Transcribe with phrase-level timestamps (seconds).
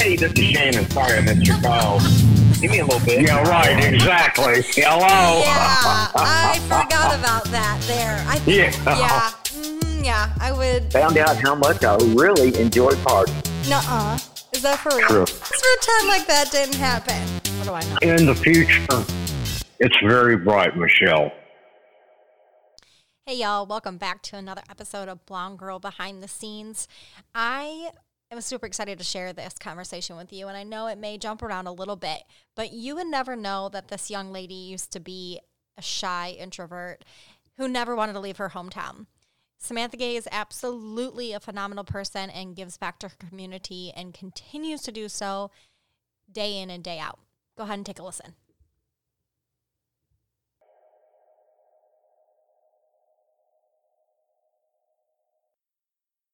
[0.00, 0.88] Hey, this is Shannon.
[0.88, 2.00] Sorry I missed your call.
[2.58, 3.20] Give me a little bit.
[3.20, 4.62] Yeah, right, exactly.
[4.62, 5.42] Hello.
[5.44, 8.16] Yeah, I forgot about that there.
[8.26, 8.70] I Yeah.
[8.96, 10.90] yeah, mhm, yeah, I would.
[10.94, 13.34] Found out how much I really enjoy parties.
[13.68, 14.18] Nuh-uh.
[14.52, 15.06] Is that for real?
[15.06, 15.18] True.
[15.20, 17.20] Let's pretend like that didn't happen.
[17.58, 18.14] What do I know?
[18.14, 19.04] In the future,
[19.80, 21.30] it's very bright, Michelle.
[23.26, 26.88] Hey y'all, welcome back to another episode of Blonde Girl Behind the Scenes.
[27.34, 27.90] I
[28.30, 31.42] am super excited to share this conversation with you, and I know it may jump
[31.42, 32.22] around a little bit,
[32.54, 35.40] but you would never know that this young lady used to be
[35.76, 37.04] a shy introvert
[37.56, 39.06] who never wanted to leave her hometown.
[39.58, 44.80] Samantha Gay is absolutely a phenomenal person and gives back to her community and continues
[44.82, 45.50] to do so
[46.30, 47.18] day in and day out.
[47.58, 48.34] Go ahead and take a listen.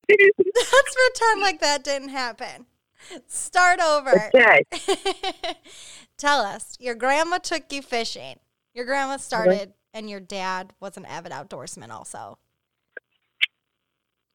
[0.09, 2.67] Let's pretend like that didn't happen.
[3.27, 4.31] Start over.
[4.35, 4.65] Okay.
[6.19, 8.37] Tell us, your grandma took you fishing.
[8.75, 9.19] Your grandma uh-huh.
[9.19, 12.39] started, and your dad was an avid outdoorsman also.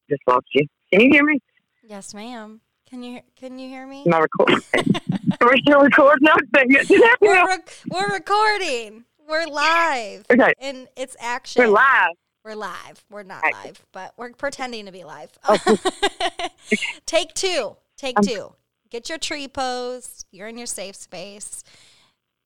[0.08, 0.66] Just lost you.
[0.92, 1.38] Can you hear me?
[1.82, 2.60] Yes, ma'am.
[2.88, 4.04] Can you can you hear me?
[4.06, 4.58] Am I recording?
[5.40, 7.00] We're still recording everything.
[7.20, 9.04] We're rec- we're recording.
[9.26, 10.52] We're live, Okay.
[10.60, 11.62] and it's action.
[11.62, 12.10] We're live.
[12.44, 13.04] We're live.
[13.08, 15.30] We're not live, but we're pretending to be live.
[15.48, 15.58] Oh.
[17.06, 17.76] Take two.
[17.96, 18.54] Take Um, two.
[18.90, 20.24] Get your tree pose.
[20.32, 21.62] You're in your safe space.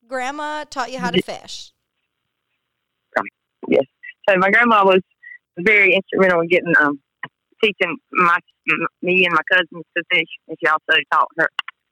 [0.07, 1.73] Grandma taught you how to fish.
[3.69, 3.85] Yes.
[4.29, 5.01] So my grandma was
[5.59, 7.01] very instrumental in getting um
[7.65, 8.39] teaching my
[9.01, 11.49] me and my cousins to fish, and she also taught her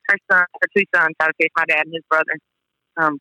[0.09, 1.49] her son, her two sons, how to fish.
[1.57, 2.39] My dad and his brother.
[2.99, 3.19] Um,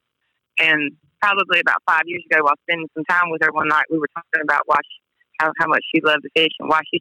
[0.60, 0.92] and
[1.24, 4.12] probably about five years ago, while spending some time with her one night, we were
[4.14, 5.00] talking about why she,
[5.40, 7.00] how how much she loved to fish and why she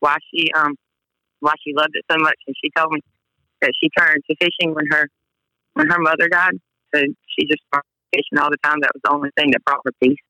[0.00, 0.74] why she um
[1.40, 2.36] why she loved it so much.
[2.46, 3.00] And she told me
[3.62, 5.08] that she turned to fishing when her
[5.72, 6.60] when her mother died.
[6.94, 7.62] So she just
[8.12, 8.80] fishing all the time.
[8.82, 10.20] That was the only thing that brought her peace.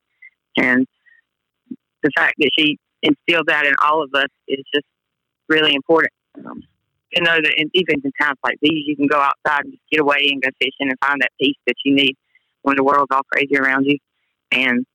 [0.57, 0.87] And
[2.03, 4.87] the fact that she instilled that in all of us is just
[5.49, 6.13] really important.
[6.45, 6.63] Um,
[7.13, 9.83] to know that in, even in times like these, you can go outside and just
[9.91, 12.15] get away and go fishing and find that peace that you need
[12.63, 13.97] when the world's all crazy around you.
[14.51, 14.85] And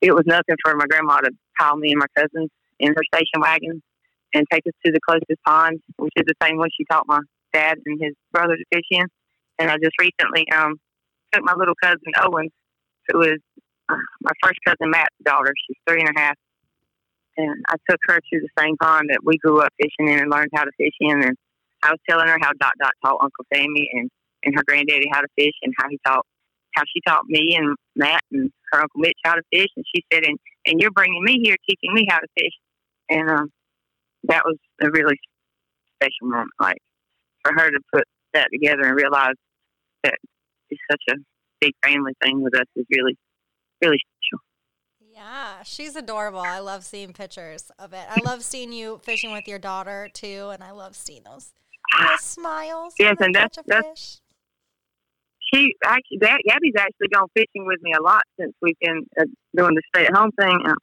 [0.00, 3.40] it was nothing for my grandma to pile me and my cousins in her station
[3.40, 3.82] wagon
[4.34, 7.20] and take us to the closest pond, which is the same one she taught my
[7.52, 9.06] dad and his brother to fish in.
[9.58, 10.74] And I just recently um,
[11.32, 12.52] took my little cousin Owens,
[13.08, 13.38] who is
[13.88, 15.52] uh, my first cousin Matt's daughter.
[15.66, 16.36] She's three and a half.
[17.36, 20.30] And I took her to the same pond that we grew up fishing in and
[20.30, 21.22] learned how to fish in.
[21.22, 21.36] And
[21.82, 24.10] I was telling her how Dot Dot taught Uncle Sammy and,
[24.44, 26.26] and her granddaddy how to fish and how he taught
[26.74, 29.68] how she taught me and Matt and her Uncle Mitch how to fish.
[29.76, 32.52] And she said, and, and you're bringing me here teaching me how to fish.
[33.10, 33.50] And um,
[34.24, 35.18] that was a really
[35.96, 36.50] special moment.
[36.60, 36.78] Like
[37.42, 39.34] for her to put that together and realize
[40.04, 40.14] that
[40.70, 41.14] it's such a
[41.60, 43.16] big family thing with us is really,
[43.82, 44.44] really special.
[45.12, 46.40] Yeah, she's adorable.
[46.40, 48.06] I love seeing pictures of it.
[48.08, 51.52] I love seeing you fishing with your daughter too, and I love seeing those
[51.98, 52.94] little smiles.
[52.98, 54.20] Yes, and that's- that's- fish.
[55.52, 59.24] She actually Gabby's actually gone fishing with me a lot since we've been uh,
[59.56, 60.58] doing the stay at home thing.
[60.66, 60.74] Uh,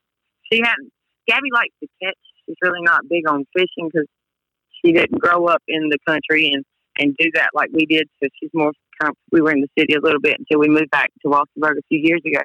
[0.52, 0.92] she hadn't.
[1.28, 2.18] Gabby likes to catch.
[2.46, 4.08] She's really not big on fishing because
[4.84, 6.64] she didn't grow up in the country and
[6.98, 8.08] and do that like we did.
[8.22, 8.72] So she's more.
[9.32, 11.84] We were in the city a little bit until we moved back to Walsenburg a
[11.90, 12.42] few years ago.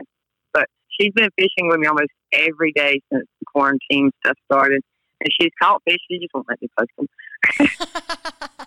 [0.52, 4.82] But she's been fishing with me almost every day since the quarantine stuff started.
[5.20, 5.98] And she's caught fish.
[6.10, 8.66] She just won't let me post them.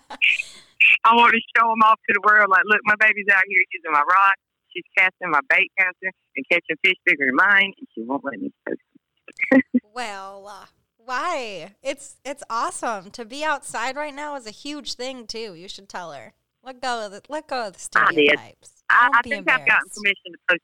[1.04, 2.48] I want to show them off to the world.
[2.50, 4.36] Like, look, my baby's out here using my rod.
[4.72, 8.40] She's casting my bait caster and catching fish bigger than mine, and she won't let
[8.40, 8.52] me
[9.94, 11.74] well, uh, why?
[11.82, 15.54] It's it's awesome to be outside right now is a huge thing too.
[15.54, 16.34] You should tell her.
[16.62, 18.82] Let go of the let go of the I stereotypes.
[18.90, 20.62] I, I be think I've gotten permission to post.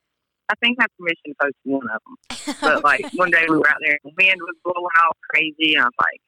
[0.49, 2.16] I think I have permission to post one of them.
[2.60, 5.75] But like one day we were out there, and the wind was blowing all crazy,
[5.75, 6.20] and I was like,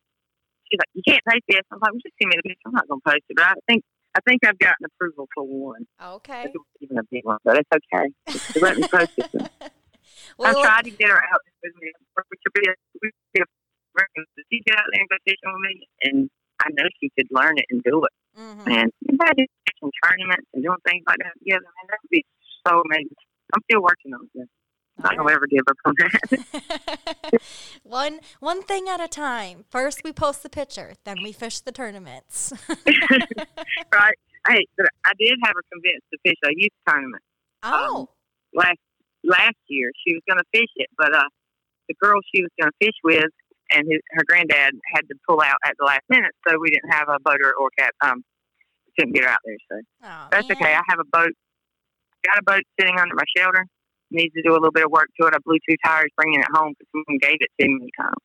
[0.72, 1.60] she's like, you can't post this.
[1.68, 2.64] I'm like, well, just send me the picture.
[2.66, 3.84] I'm not gonna post it, but I think
[4.16, 5.84] I think I've gotten approval for one.
[6.00, 6.48] okay.
[6.80, 8.08] Even a big one, but it's okay.
[8.28, 9.28] Just let me post it.
[10.38, 11.92] Well, I tried to get her out with me.
[11.92, 13.46] We could be a, we could be a.
[14.48, 15.74] She get out there and go fishing with me,
[16.08, 16.16] and
[16.60, 18.12] I know she could learn it and do it.
[18.38, 18.64] mhm.
[18.64, 19.48] And if I did
[19.80, 22.24] some tournaments and doing things like that together, man, that would be
[22.66, 23.16] so amazing.
[23.52, 24.48] I'm still working on it.
[25.04, 27.40] I don't ever give up on that.
[27.82, 29.64] one one thing at a time.
[29.70, 32.52] First we post the picture, then we fish the tournaments.
[32.68, 34.18] right?
[34.48, 37.22] Hey, but I did have her convinced to fish a youth tournament
[37.62, 38.08] oh,
[38.54, 38.78] last
[39.24, 39.90] last year.
[40.06, 41.28] She was going to fish it, but uh,
[41.88, 43.30] the girl she was going to fish with
[43.74, 46.90] and his, her granddad had to pull out at the last minute, so we didn't
[46.92, 48.22] have a boater or cat um,
[48.98, 49.56] couldn't get her out there.
[49.70, 50.58] So Oh, that's man.
[50.58, 50.74] okay.
[50.74, 51.32] I have a boat.
[52.24, 53.66] Got a boat sitting under my shelter.
[54.12, 55.34] Needs to do a little bit of work to it.
[55.34, 58.20] I blew two tires bringing it home because someone gave it to me um,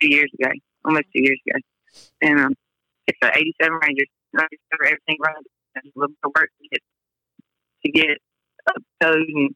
[0.00, 0.52] two years ago,
[0.84, 1.58] almost two years ago.
[2.20, 2.54] And um,
[3.06, 4.04] it's an '87 Ranger.
[4.36, 5.46] I just cover everything runs.
[5.72, 6.82] There's a little bit of work to get
[7.86, 8.18] to get it
[8.68, 9.50] up towed and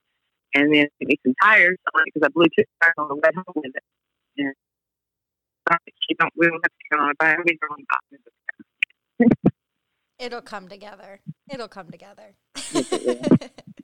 [0.54, 3.54] and then give me some tires because I blew two tires on the way home
[3.56, 3.84] with it.
[4.38, 4.54] And
[5.70, 5.76] uh,
[6.08, 7.38] she don't we don't have to go on bike.
[7.44, 9.52] We don't have to.
[10.18, 11.20] It'll come together.
[11.50, 12.34] It'll come together.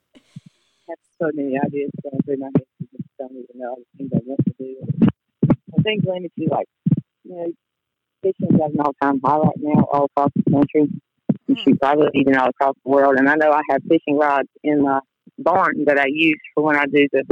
[0.89, 2.65] have so many ideas going through my head.
[2.81, 4.75] I just don't even know all the things I want to do.
[5.73, 6.67] And things limit you, like,
[7.23, 7.47] you know,
[8.21, 10.89] fishing is at an all time high right now all across the country.
[11.47, 11.63] And Mhm.
[11.63, 13.15] shoot privately even all across the world.
[13.17, 14.99] And I know I have fishing rods in my
[15.37, 17.23] barn that I use for when I do the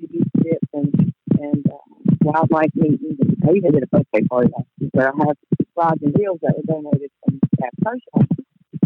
[0.00, 3.18] TV strips and, and uh, wildlife meetings.
[3.20, 5.36] And I even did a birthday party last week where I have
[5.76, 8.28] rods and reels that were donated from that person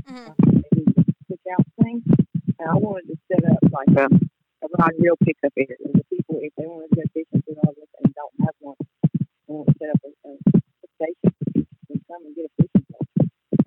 [0.09, 0.35] Mhm.
[0.47, 0.95] maybe
[1.27, 2.03] switch out things.
[2.59, 5.79] And I wanted to set up like a, a reel pickup area.
[5.85, 8.57] And the people, if they want to go fishing through all this and don't have
[8.59, 8.75] one,
[9.15, 10.35] they want to set up a, a,
[10.99, 13.07] station to come and get a fishing pole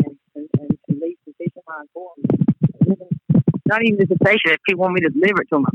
[0.03, 3.07] and, and, and, and leave some fishing line for them.
[3.63, 4.51] Not even just a station.
[4.51, 5.71] If people want me to deliver it to them,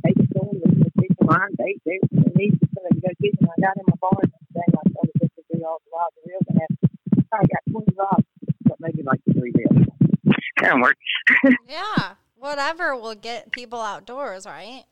[0.00, 1.52] Take it to them, leave the fishing line.
[1.60, 3.44] They, they, they need to so they can go fishing.
[3.44, 4.64] I got in my barn today.
[4.64, 6.48] I started fishing through all the rods and reels.
[6.48, 8.26] I I got 20 rods,
[8.64, 9.89] but maybe like three reels.
[10.60, 10.96] That don't work.
[11.68, 12.14] Yeah.
[12.36, 14.84] Whatever will get people outdoors, right?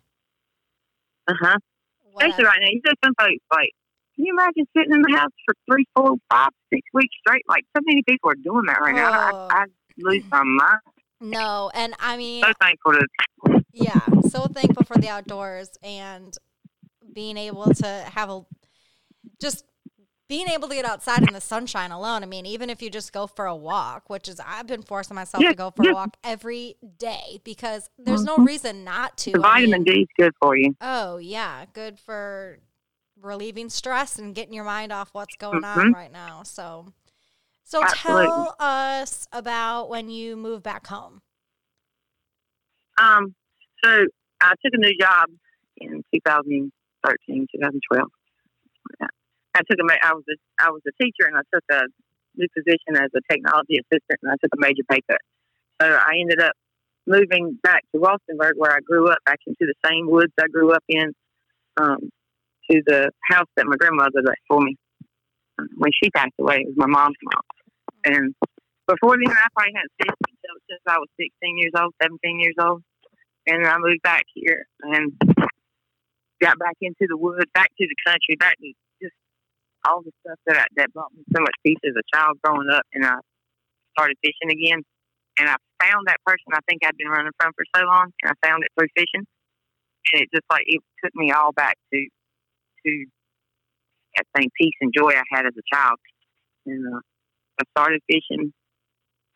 [1.27, 1.57] Uh huh.
[2.11, 2.69] Especially right now.
[2.71, 3.71] You just some folks like.
[4.17, 7.45] Can you imagine sitting in the house for three, four, five, six weeks straight?
[7.49, 9.31] Like so many people are doing that right now.
[9.33, 9.49] Oh.
[9.51, 9.65] I, I
[9.99, 10.81] lose my mind.
[11.21, 13.63] No, and I mean, So thankful to.
[13.73, 16.37] yeah, so thankful for the outdoors and
[17.13, 18.45] being able to have a
[19.41, 19.65] just
[20.29, 22.23] being able to get outside in the sunshine alone.
[22.23, 25.15] I mean, even if you just go for a walk, which is I've been forcing
[25.15, 25.91] myself Yeah, to go for yeah.
[25.91, 28.47] a walk every day because there's no Mhm.
[28.47, 29.33] reason not to.
[29.33, 30.77] The I vitamin mean, D is good for you.
[30.81, 32.59] Oh yeah, good for
[33.21, 35.93] relieving stress and getting your mind off what's going on Mhm.
[35.93, 36.43] right now.
[36.45, 36.93] So,
[37.65, 38.27] so Absolutely.
[38.29, 41.23] tell us about when you move back home.
[42.99, 43.35] Um,
[43.85, 44.07] so
[44.41, 45.31] I took a new job
[45.79, 48.09] in 2013, 2012.
[49.55, 51.83] I took a, ma- I was a, I was a teacher and I took a
[52.37, 55.21] new position as a technology assistant and I took a major pay cut.
[55.81, 56.53] So I ended up
[57.07, 60.73] moving back to Walsenburg where I grew up, back into the same woods I grew
[60.73, 61.13] up in,
[61.81, 62.11] um,
[62.71, 64.77] to the house that my grandmother left for me
[65.59, 66.59] um, when she passed away.
[66.61, 67.43] It was my mom's mom.
[68.05, 68.35] And
[68.87, 72.83] before then, I probably hadn't until since I was 16 years old, 17 years old.
[73.47, 75.13] And I moved back here and
[76.41, 78.73] got back into the woods, back to the country, back to
[79.87, 82.69] all the stuff that I, that brought me so much peace as a child growing
[82.73, 82.83] up.
[82.93, 83.17] And I
[83.97, 84.83] started fishing again.
[85.39, 88.33] And I found that person I think I'd been running from for so long, and
[88.33, 89.23] I found it through fishing.
[90.13, 91.99] And it just like it took me all back to
[92.87, 93.05] to
[94.17, 95.99] that same peace and joy I had as a child.
[96.67, 97.01] And uh,
[97.61, 98.53] I started fishing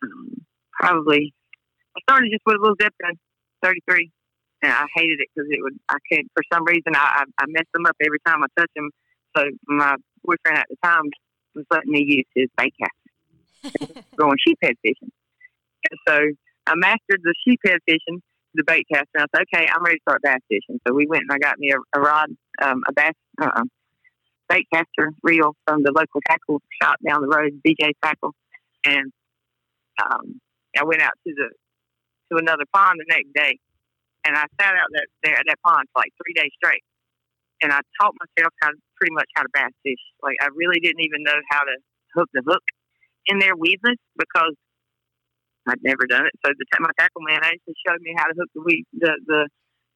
[0.03, 1.33] um, probably.
[1.95, 3.15] I started just with a little Zebco,
[3.63, 4.11] 33,
[4.63, 5.77] and I hated it because it would.
[5.89, 8.73] I could for some reason I, I I messed them up every time I touched
[8.75, 8.89] them.
[9.35, 11.03] So my boyfriend at the time
[11.55, 15.11] was letting me use his bait caster, going sheephead fishing.
[15.89, 16.19] And so
[16.67, 18.21] I mastered the sheephead fishing,
[18.53, 19.07] the bait caster.
[19.15, 20.79] And I said, okay, I'm ready to start bass fishing.
[20.87, 22.29] So we went and I got me a, a rod,
[22.61, 23.63] um, a bass, uh,
[24.49, 28.33] bait caster reel from the local tackle shop down the road, BJ's Tackle,
[28.85, 29.11] and
[30.01, 30.39] um,
[30.77, 31.49] I went out to the
[32.31, 33.57] to another pond the next day,
[34.25, 36.83] and I sat out there, there at that pond for like three days straight,
[37.63, 40.03] and I taught myself how to, pretty much how to bass fish.
[40.21, 41.75] Like I really didn't even know how to
[42.13, 42.63] hook the hook
[43.31, 44.53] in there weedless because
[45.67, 46.35] I'd never done it.
[46.43, 49.47] So the my tackle man actually showed me how to hook the weed, the the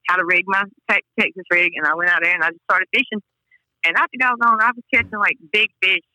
[0.08, 2.64] how to rig my Tex- Texas rig, and I went out there and I just
[2.64, 3.20] started fishing.
[3.84, 6.08] And after doggone, I was on I was catching like big fish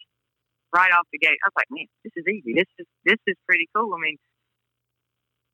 [0.73, 1.37] right off the gate.
[1.37, 2.57] I was like, man, this is easy.
[2.57, 3.93] This is this is pretty cool.
[3.93, 4.17] I mean,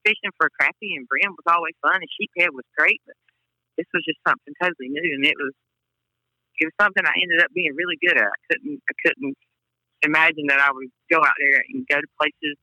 [0.07, 3.19] fishing for crappie and brim was always fun, and sheephead was great, but
[3.75, 5.55] this was just something totally new, and it was
[6.59, 8.27] it was something I ended up being really good at.
[8.29, 9.35] I couldn't I couldn't
[10.03, 12.55] imagine that I would go out there and go to places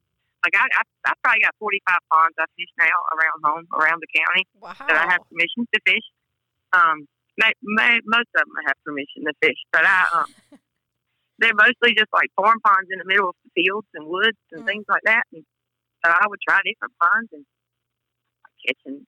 [0.44, 4.00] like I I, I probably got forty five ponds I fish now around home around
[4.04, 4.76] the county Wow.
[4.88, 6.06] that I have permission to fish.
[6.74, 10.30] Um, may, may, most of them I have permission to fish, but I um,
[11.40, 14.64] they're mostly just like farm ponds in the middle of the fields and woods and
[14.64, 14.68] Mm.
[14.68, 15.24] things like that.
[15.34, 15.44] And
[16.06, 17.46] so I would try different ponds and
[18.66, 19.06] catching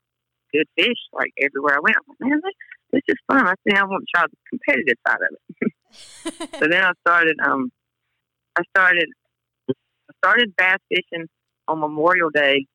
[0.53, 1.95] good fish like everywhere I went.
[1.97, 2.55] I'm like, man, this,
[2.91, 3.45] this is fun.
[3.45, 5.73] I think I want to try the competitive side of it.
[6.59, 7.71] So then I started um
[8.55, 9.07] I started
[9.69, 9.73] I
[10.23, 11.27] started bass fishing
[11.67, 12.65] on Memorial Day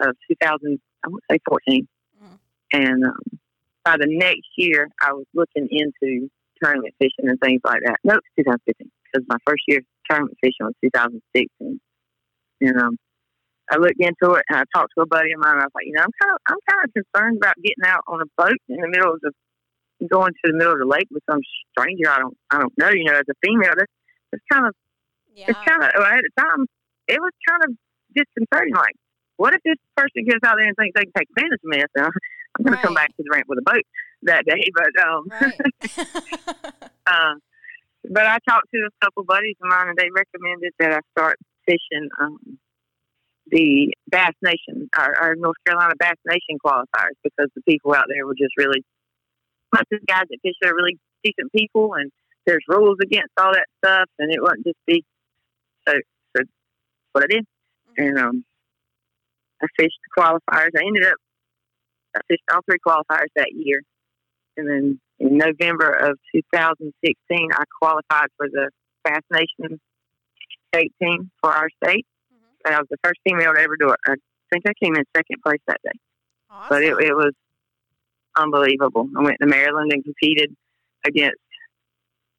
[0.00, 1.86] of 2000, I would say 14.
[2.22, 2.38] Mm.
[2.72, 3.38] And um,
[3.84, 6.28] by the next year, I was looking into
[6.62, 7.96] tournament fishing and things like that.
[8.04, 11.80] No, Nope, 2015, because my first year tournament fishing was 2016.
[12.62, 12.98] And um,
[13.70, 15.52] I looked into it and I talked to a buddy of mine.
[15.52, 17.84] And I was like, you know, I'm kind of I'm kind of concerned about getting
[17.86, 19.32] out on a boat in the middle of the
[20.08, 21.40] going to the middle of the lake with some
[21.72, 22.90] stranger I don't I don't know.
[22.90, 23.92] You know, as a female, that's,
[24.32, 24.74] that's kind of
[25.34, 25.46] Yeah.
[25.48, 26.66] it's kind of well, at the time
[27.08, 27.70] it was kind of
[28.14, 28.74] disconcerting.
[28.74, 28.94] Like,
[29.36, 31.82] what if this person gets out there and thinks they can take advantage of me?
[31.96, 33.84] So I'm going to come back to the ramp with a boat
[34.22, 34.62] that day.
[34.74, 35.52] But um, Right.
[37.06, 37.34] uh,
[38.10, 41.38] but I talked to a couple buddies of mine, and they recommended that I start
[41.66, 42.58] fishing um,
[43.50, 48.26] the Bass Nation, our, our North Carolina Bass Nation qualifiers, because the people out there
[48.26, 48.84] were just really
[49.72, 52.10] most of guys that fish are really decent people, and
[52.46, 55.04] there's rules against all that stuff, and it wasn't just be
[55.86, 55.94] so.
[56.36, 56.44] So
[57.12, 57.44] what I did,
[57.96, 58.44] and um,
[59.62, 60.70] I fished the qualifiers.
[60.76, 61.16] I ended up
[62.16, 63.82] I fished all three qualifiers that year,
[64.56, 68.70] and then in November of 2016, I qualified for the
[69.04, 69.80] Bass Nation
[70.72, 72.06] state team for our state.
[72.32, 72.38] Mhm.
[72.66, 73.98] And I was the first female to ever do it.
[74.06, 74.14] I
[74.50, 75.98] think I came in second place that day,
[76.48, 76.68] Awesome.
[76.68, 77.32] but it, it was
[78.36, 79.08] unbelievable.
[79.16, 80.54] I went to Maryland and competed
[81.04, 81.40] against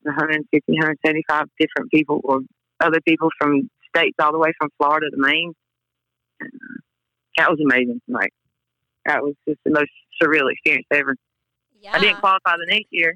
[0.04, 2.42] 150, 175 different people or
[2.80, 5.54] other people from states all the way from Florida to Maine.
[6.40, 6.80] And, uh,
[7.38, 8.02] that was amazing.
[8.08, 8.32] Like,
[9.06, 11.16] that was just the most surreal experience ever.
[11.80, 11.92] yeah.
[11.94, 13.16] I didn't qualify the next year.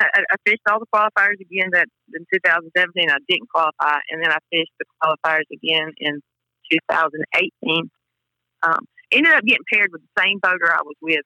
[0.00, 4.22] I, I I fished all the qualifiers again that in 2017 I didn't qualify, and
[4.22, 6.20] then I fished the qualifiers again in
[6.70, 7.90] 2018.
[8.62, 11.22] Um, ended up getting paired with the same boater I was with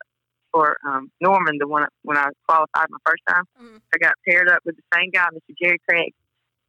[0.53, 3.45] for um, Norman, the one when I qualified my first time.
[3.61, 3.81] Mhm.
[3.95, 5.55] I got paired up with the same guy, Mr.
[5.61, 6.13] Jerry Craig,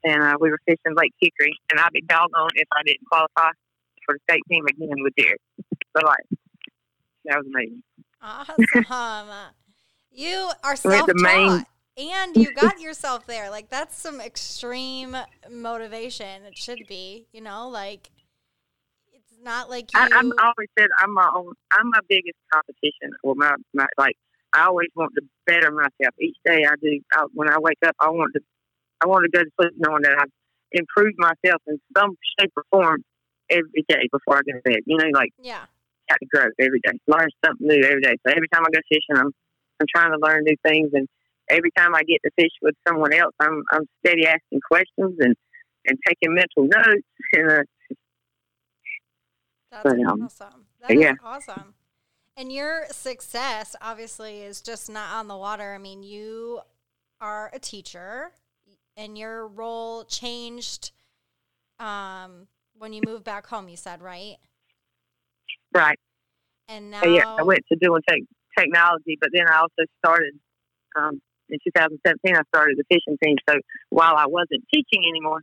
[0.03, 1.57] and uh, we were fishing Lake Hickory.
[1.71, 3.51] And I'd be doggone if I didn't qualify
[4.05, 5.37] for the state team again with Jerry.
[5.97, 6.25] So like,
[7.25, 7.83] that was amazing.
[8.21, 9.29] Awesome.
[10.11, 11.67] you are self the main- taught
[11.99, 13.49] and you got yourself there.
[13.49, 15.15] Like that's some extreme
[15.49, 16.43] motivation.
[16.45, 18.09] It should be, you know, like
[19.43, 21.53] not like you I, I'm always said I'm my own.
[21.71, 23.11] I'm my biggest competition.
[23.23, 24.15] Or my, my like
[24.53, 26.65] I always want to better myself each day.
[26.67, 26.99] I do.
[27.13, 28.41] I, when I wake up, I want to.
[29.01, 30.31] I want to go to sleep knowing that I've
[30.71, 33.03] improved myself in some shape or form
[33.49, 34.81] every day before I go to bed.
[34.85, 35.65] You know, like Yeah.
[36.09, 38.15] got to grow every day, learn something new every day.
[38.27, 39.31] So every time I go fishing, I'm
[39.79, 41.07] I'm trying to learn new things, and
[41.49, 45.35] every time I get to fish with someone else, I'm I'm steady asking questions and
[45.85, 47.07] and taking mental notes.
[47.33, 47.63] And uh,
[49.71, 50.65] That's But, um, awesome.
[50.81, 51.13] That yeah.
[51.23, 51.73] awesome.
[52.35, 55.73] And your success obviously is just not on the water.
[55.73, 56.61] I mean, you
[57.19, 58.31] are a teacher
[58.95, 60.91] and your role changed
[61.79, 62.47] um,
[62.77, 64.37] when you moved back home, you said, right?
[65.73, 65.99] right.
[66.67, 68.19] And now So, yeah, I went to doing tech
[68.57, 70.33] technology, but then I also started
[70.97, 72.35] um, in 2017.
[72.35, 73.35] I started the fishing team.
[73.49, 73.55] So
[73.89, 75.41] while I wasn't teaching anymore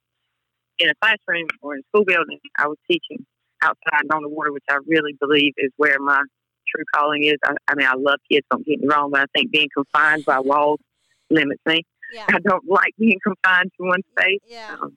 [0.79, 3.25] in a classroom or in a school building, I was teaching
[3.63, 6.23] outside and on the water, which I really believe is where my
[6.69, 7.37] true calling is.
[7.45, 8.47] I, I mean, I love kids.
[8.51, 10.81] Don't get me wrong, but I think being confined by walls
[11.31, 11.83] limits me.
[12.13, 12.27] yeah.
[12.29, 14.41] I don't like being confined to one space.
[14.47, 14.77] Yeah.
[14.81, 14.97] Um,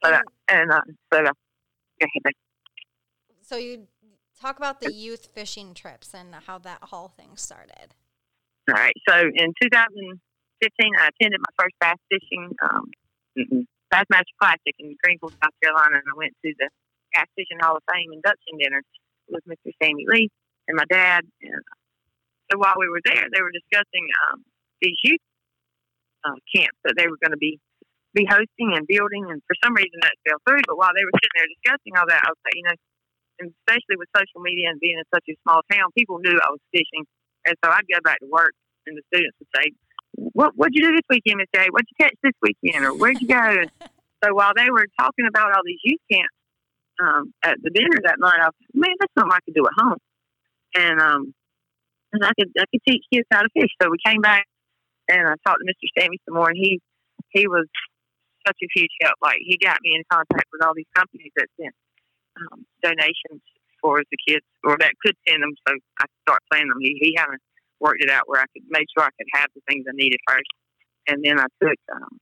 [0.00, 0.80] but I, And uh,
[1.12, 1.30] so uh,
[2.00, 2.34] ahead.
[3.42, 3.86] so you
[4.40, 7.94] talk about the youth fishing trips and how that whole thing started.
[8.68, 8.94] All right.
[9.08, 12.90] So in 2015, I attended my first bass fishing um,
[13.38, 16.68] mm-mm, Bassmaster Classic in Greenville, South Carolina, and I went to the
[17.36, 18.82] Fishing Hall of Fame induction dinner
[19.28, 19.72] with Mr.
[19.80, 20.28] Sammy Lee
[20.68, 21.24] and my dad.
[21.42, 21.62] And
[22.50, 24.44] so while we were there, they were discussing um,
[24.80, 25.24] these youth
[26.24, 27.58] uh, camps that they were going to be
[28.12, 29.24] be hosting and building.
[29.32, 30.60] And for some reason, that fell through.
[30.68, 32.76] But while they were sitting there discussing all that, I was like, you know,
[33.40, 36.52] and especially with social media and being in such a small town, people knew I
[36.52, 37.08] was fishing.
[37.48, 38.52] And so I'd go back to work,
[38.86, 39.72] and the students would say,
[40.14, 41.72] "What What'd you do this weekend, Miss J?
[41.72, 43.64] What'd you catch this weekend, or where'd you go?"
[44.22, 46.36] so while they were talking about all these youth camps
[47.02, 49.74] um, at the dinner that night, I was, man, that's something I could do at
[49.76, 49.98] home,
[50.74, 51.34] and um,
[52.12, 53.70] and I could I could teach kids how to fish.
[53.80, 54.46] So we came back,
[55.08, 55.88] and I talked to Mr.
[55.98, 56.80] Sammy some more, and he
[57.30, 57.66] he was
[58.46, 59.16] such a huge help.
[59.22, 61.74] Like he got me in contact with all these companies that sent
[62.38, 63.42] um, donations
[63.80, 66.78] for the kids, or that could send them, so I could start planning them.
[66.80, 67.42] He he hadn't
[67.80, 70.20] worked it out where I could make sure I could have the things I needed
[70.28, 70.50] first,
[71.08, 71.78] and then I took.
[71.92, 72.18] Um,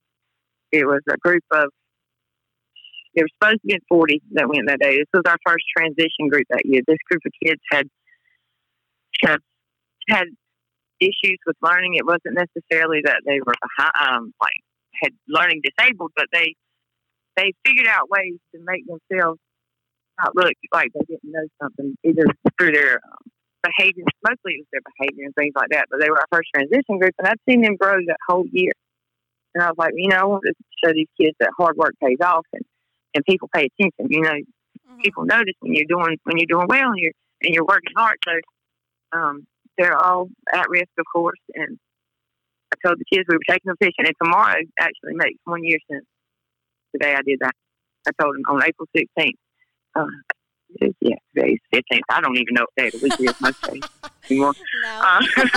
[0.73, 1.69] it was a group of.
[3.15, 4.99] There were supposed to be 40 that went that day.
[4.99, 6.81] This was our first transition group that year.
[6.87, 7.89] This group of kids had
[9.23, 9.39] had,
[10.09, 10.27] had
[11.01, 11.95] issues with learning.
[11.95, 14.61] It wasn't necessarily that they were behind, um, like
[15.03, 16.55] had learning disabled, but they
[17.37, 19.39] they figured out ways to make themselves
[20.21, 22.25] not look like they didn't know something either
[22.59, 23.31] through their um,
[23.63, 24.05] behavior.
[24.27, 25.87] Mostly it was their behavior and things like that.
[25.91, 28.73] But they were our first transition group, and I've seen them grow that whole year.
[29.55, 31.95] And I was like, you know, I want to show these kids that hard work
[32.03, 32.63] pays off, and
[33.15, 34.07] and people pay attention.
[34.11, 34.35] You know,
[34.89, 35.03] Mhm.
[35.03, 37.13] people notice when you're doing when you're doing well and you're
[37.43, 38.19] and you're working hard.
[38.27, 39.47] So um,
[39.79, 41.39] they're all at risk, of course.
[41.55, 41.79] And
[42.73, 45.79] I told the kids we were taking them fishing, and tomorrow actually makes one year
[45.91, 46.05] since
[46.93, 47.55] the day I did that.
[48.07, 49.35] I told them on April 16th.
[49.95, 50.07] Uh,
[51.01, 52.01] yeah, today's 15th.
[52.11, 53.83] I don't even know what day the week is most days
[54.31, 54.55] anymore.
[54.83, 55.21] No.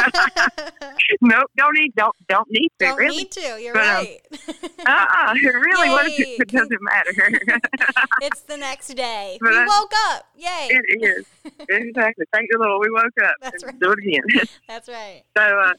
[1.21, 3.17] Nope, don't need don't don't need to Don't really.
[3.17, 3.61] need to.
[3.61, 4.19] You're But, um, right.
[4.85, 6.25] Uh, really, what is Yay.
[6.25, 6.41] it?
[6.41, 7.11] It doesn't matter.
[8.21, 9.37] it's the next day.
[9.41, 10.25] But we woke up.
[10.35, 10.67] Yay.
[10.69, 11.25] it is
[11.69, 12.25] exactly.
[12.33, 13.35] Thank the Lord, we woke up.
[13.41, 13.79] That's and right.
[13.79, 14.47] Do it again.
[14.67, 15.23] That's right.
[15.37, 15.73] So, uh,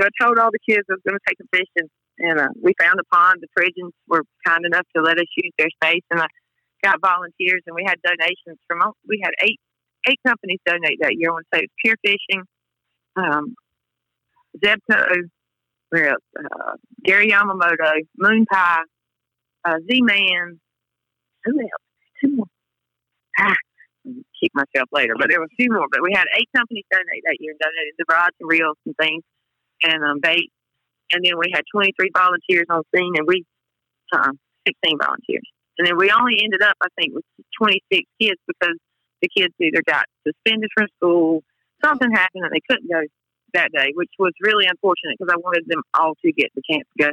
[0.00, 1.88] so I told all the kids I was going to take them fishing,
[2.18, 3.38] and uh, we found a pond.
[3.42, 6.26] The Phrygians were kind enough to let us use their space, and I
[6.82, 8.92] got volunteers, and we had donations from.
[9.06, 9.60] We had eight
[10.08, 11.30] eight companies donate that year.
[11.30, 12.44] I want to say it Pure Fishing,
[13.16, 13.54] um,
[14.62, 15.28] Zebco,
[15.90, 16.24] where else?
[16.38, 16.72] Uh,
[17.04, 18.82] Gary Yamamoto, Moon Pie,
[19.64, 20.60] uh, Z Man.
[21.44, 21.70] Who else?
[22.20, 22.46] Two more.
[23.38, 23.54] Ah,
[24.40, 25.86] kick myself later, but there were a few more.
[25.90, 28.94] But we had eight companies donate that year and donated the rods and reels and
[29.00, 29.22] things
[29.82, 30.50] and um, bait.
[31.12, 33.44] And then we had 23 volunteers on scene, and we,
[34.12, 34.30] uh,
[34.66, 35.42] 16 volunteers.
[35.78, 37.24] And then we only ended up, I think, with
[37.58, 38.76] 26 kids because
[39.22, 41.42] the kids either got suspended from school,
[41.84, 43.02] something happened, and they couldn't go
[43.54, 46.86] that day, which was really unfortunate because I wanted them all to get the chance
[46.96, 47.10] to go.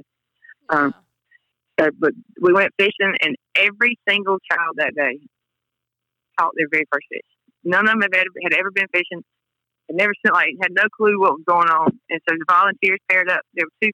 [0.69, 0.93] Um,
[1.79, 2.11] So, but
[2.41, 5.19] we went fishing, and every single child that day
[6.39, 7.29] caught their very first fish.
[7.63, 9.23] None of them had ever, had ever been fishing.
[9.87, 11.99] Had never seen like had no clue what was going on.
[12.09, 13.41] And so the volunteers paired up.
[13.53, 13.91] There were two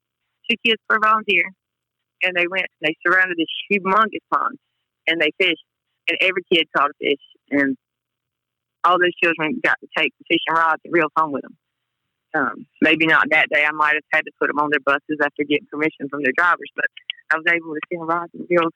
[0.50, 1.44] two kids per volunteer,
[2.24, 2.68] and they went.
[2.82, 4.58] They surrounded this humongous pond,
[5.08, 5.64] and they fished.
[6.08, 7.78] And every kid caught a fish, and
[8.84, 11.58] all those children got to take the fishing rods and reels home with them.
[12.36, 13.64] Um, maybe not that day.
[13.64, 16.34] I might have had to put them on their buses after getting permission from their
[16.36, 16.86] drivers, but
[17.32, 18.74] I was able to send rods and reels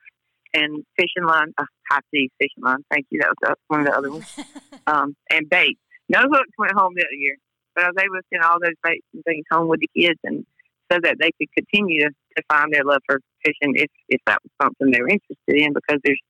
[0.53, 2.83] and fishing line, uh, high seas fishing line.
[2.91, 3.19] Thank you.
[3.21, 4.25] That was one of the other ones.
[4.87, 5.77] Um, and bait.
[6.07, 7.35] No hooks went home that year,
[7.75, 10.17] but I was able to send all those baits and things home with the kids,
[10.23, 10.45] and
[10.89, 14.39] so that they could continue to, to find their love for fishing if if that
[14.41, 15.73] was something they were interested in.
[15.73, 16.21] Because there's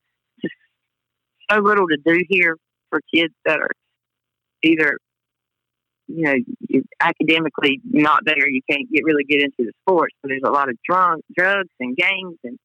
[0.41, 0.55] just
[1.51, 2.57] so little to do here
[2.89, 3.71] for kids that are
[4.63, 4.97] either
[6.07, 6.33] you know
[6.69, 8.49] you academically not there.
[8.49, 10.15] You can't get really get into the sports.
[10.21, 12.57] So there's a lot of drunk drugs and gangs and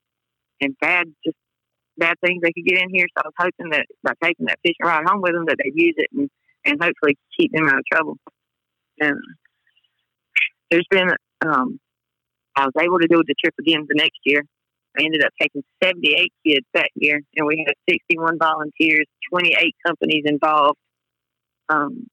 [0.61, 1.37] and bad just
[1.99, 3.07] bad things they could get in here.
[3.17, 5.73] So I was hoping that by taking that fishing rod home with them, that they'd
[5.75, 6.31] use it and,
[6.65, 8.17] and hopefully keep them out of trouble.
[9.01, 9.17] And
[10.71, 11.11] there's been,
[11.47, 11.79] um,
[12.57, 14.43] I was able to do the trip again the next year.
[14.99, 20.25] I ended up taking 78 kids that year, and we had 61 volunteers, 28 companies
[20.27, 20.79] involved.
[21.69, 22.07] Um,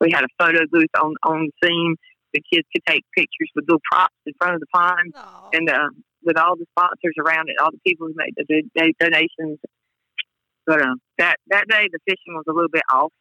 [0.00, 1.96] we had a photo booth on on scene.
[2.34, 5.50] The kids could take pictures with little props in front of the pond Aw.
[5.52, 5.88] and uh,
[6.24, 9.58] with all the sponsors around it, all the people who made the do- do- donations.
[10.66, 13.12] But uh, that that day, the fishing was a little bit off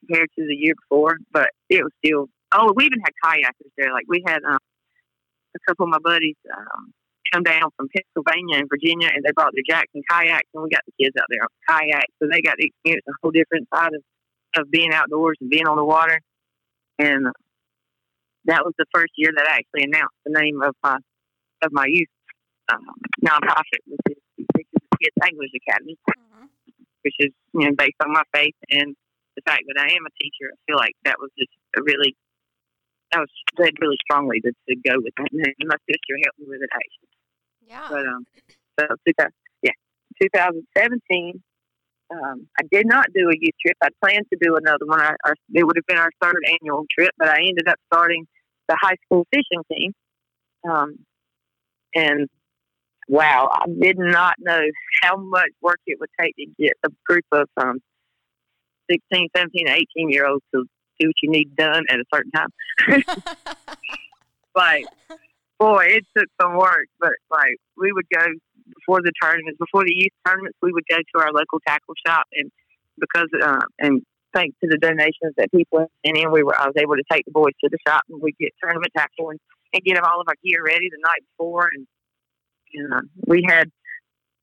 [0.00, 2.26] compared to the year before, but it was still.
[2.52, 3.92] Oh, we even had kayakers there.
[3.92, 4.58] Like we had um,
[5.54, 6.92] a couple of my buddies um,
[7.32, 10.82] come down from Pennsylvania and Virginia, and they brought their Jackson kayaks, and we got
[10.86, 13.94] the kids out there on kayaks, so they got to experience a whole different side
[13.94, 14.02] of
[14.58, 16.18] of being outdoors and being on the water.
[16.98, 17.26] And
[18.46, 20.98] that was the first year that I actually announced the name of my
[21.62, 22.08] of my youth
[22.72, 22.82] um,
[23.22, 26.48] nonprofit, which is the Fishers of Kids Anglers Academy, Mhm.
[27.02, 28.96] which is you know based on my faith and
[29.36, 30.50] the fact that I am a teacher.
[30.52, 32.16] I feel like that was just a really
[33.14, 35.54] I was led really strongly to, to go with that name.
[35.58, 37.10] And my sister helped me with it actually.
[37.70, 37.86] Yeah.
[37.88, 38.26] But um,
[38.78, 39.70] so 2000, yeah,
[40.20, 41.42] 2017.
[42.12, 43.76] Um, I did not do a youth trip.
[43.80, 45.00] I planned to do another one.
[45.00, 48.26] I, our, it would have been our third annual trip, but I ended up starting
[48.68, 49.92] the high school fishing team.
[50.68, 50.98] Um,
[51.94, 52.28] and
[53.08, 54.60] wow, I did not know
[55.02, 57.78] how much work it would take to get a group of um,
[58.90, 60.64] 16, 17, 18 year olds to
[60.98, 62.48] do what you need done at a certain time.
[64.56, 64.84] like,
[65.60, 68.24] boy, it took some work, but like we would go
[68.74, 72.24] before the tournaments, before the youth tournaments, we would go to our local tackle shop,
[72.32, 72.50] and
[72.98, 76.76] because uh, and thanks to the donations that people sent in, we were I was
[76.80, 79.38] able to take the boys to the shop and we get tournament tackle and,
[79.74, 81.86] and get them all of our gear ready the night before, and,
[82.74, 83.70] and uh, we had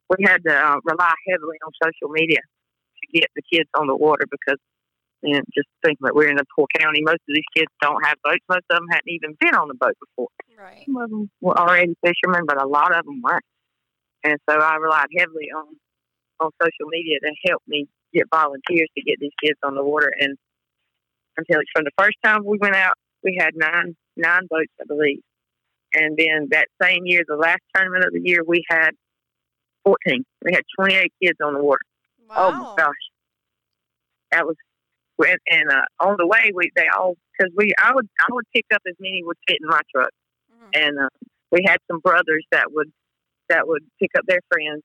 [0.10, 3.96] we had to uh, rely heavily on social media to get the kids on the
[3.96, 4.60] water because.
[5.24, 8.06] You know, just thinking that we're in a poor county, most of these kids don't
[8.06, 8.44] have boats.
[8.50, 10.28] Most of them hadn't even been on a boat before
[10.58, 10.84] right.
[10.86, 13.44] some of them were already fishermen, but a lot of them weren't.
[14.24, 15.76] And so I relied heavily on
[16.40, 20.12] on social media to help me get volunteers to get these kids on the water.
[20.20, 20.38] And
[21.36, 25.22] until from the first time we went out, we had nine nine boats, I believe.
[25.94, 28.92] And then that same year, the last tournament of the year, we had
[29.86, 30.24] 14.
[30.44, 31.82] We had 28 kids on the water.
[32.30, 32.36] Wow.
[32.38, 32.94] Oh my gosh,
[34.32, 34.56] that was.
[35.20, 38.46] And, and uh, on the way, we they all because we I would I would
[38.54, 40.10] pick up as many would fit in my truck,
[40.54, 40.70] Mhm.
[40.88, 41.10] and uh,
[41.52, 42.92] we had some brothers that would
[43.50, 44.84] that would pick up their friends,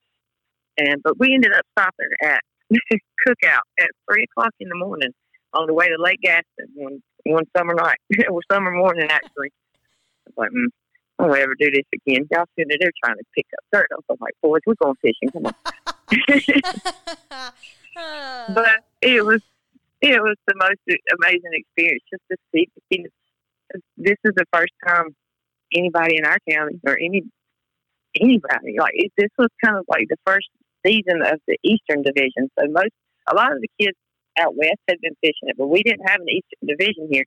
[0.79, 2.41] and but we ended up stopping at
[3.27, 5.11] cookout at three o'clock in the morning
[5.53, 7.99] on the way to Lake Gaston one one summer night
[8.31, 9.51] or summer morning actually.
[10.27, 10.69] I was like, mm,
[11.19, 12.27] I won't ever do this again.
[12.31, 13.89] Y'all sitting there trying to pick up dirt.
[13.93, 15.31] I was like, boys, we're going fishing.
[15.31, 15.55] Come on.
[17.95, 19.43] But it was
[20.03, 23.15] it was the most amazing experience just to see the kids.
[23.97, 25.15] This is the first time
[25.75, 27.23] anybody in our county or any
[28.21, 30.49] anybody like it, this was kind of like the first
[30.85, 32.51] season of the Eastern Division.
[32.59, 32.93] So most
[33.31, 33.97] a lot of the kids
[34.39, 37.25] out west had been fishing it, but we didn't have an Eastern Division here.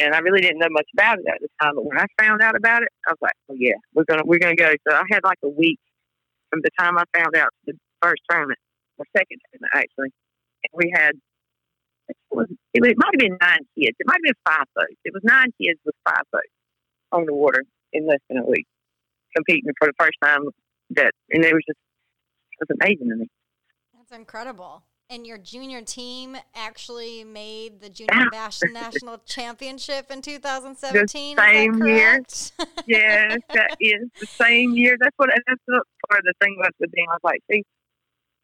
[0.00, 1.74] And I really didn't know much about it at the time.
[1.74, 4.38] But when I found out about it, I was like, "Oh yeah, we're gonna we're
[4.38, 5.78] gonna go." So I had like a week
[6.50, 8.58] from the time I found out to the first tournament,
[8.98, 10.12] or second tournament actually,
[10.64, 11.12] and we had
[12.08, 13.96] it, was, it, it might have been nine kids.
[13.98, 14.98] It might have been five boats.
[15.04, 16.52] It was nine kids with five boats
[17.12, 18.66] on the water in less than a week,
[19.34, 20.40] competing for the first time.
[20.90, 21.78] That and it was just
[22.52, 23.28] it was amazing to me.
[23.94, 24.82] That's incredible.
[25.10, 31.30] And your junior team actually made the Junior Bass National Championship in 2017.
[31.30, 32.22] is that same year.
[32.86, 34.96] yes, that is the same year.
[35.00, 37.06] That's what that's what part of the thing was with them.
[37.08, 37.64] I was like, see,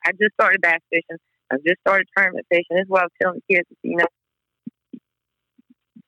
[0.07, 1.18] I just started bass fishing.
[1.52, 2.76] I just started tournament fishing.
[2.76, 3.68] This is what I was telling the kids.
[3.83, 4.11] You know,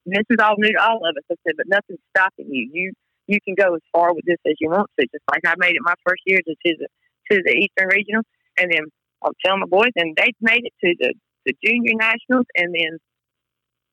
[0.07, 1.25] this is all new to all of us.
[1.31, 2.71] I said, but nothing's stopping you.
[2.73, 2.93] You
[3.27, 5.07] you can go as far with this as you want to.
[5.07, 6.89] Just like I made it my first year to the
[7.31, 8.23] to the Eastern Regional,
[8.57, 8.87] and then
[9.23, 12.99] I'll tell my boys, and they made it to the the Junior Nationals, and then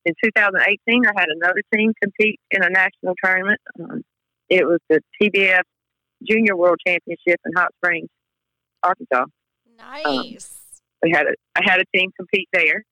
[0.05, 3.61] in 2018, I had another team compete in a national tournament.
[3.79, 4.01] Um,
[4.49, 5.61] it was the TBF
[6.27, 8.09] Junior World Championship in Hot Springs,
[8.83, 9.25] Arkansas.
[9.77, 10.62] nice.
[11.03, 12.83] We had a I had a team compete there.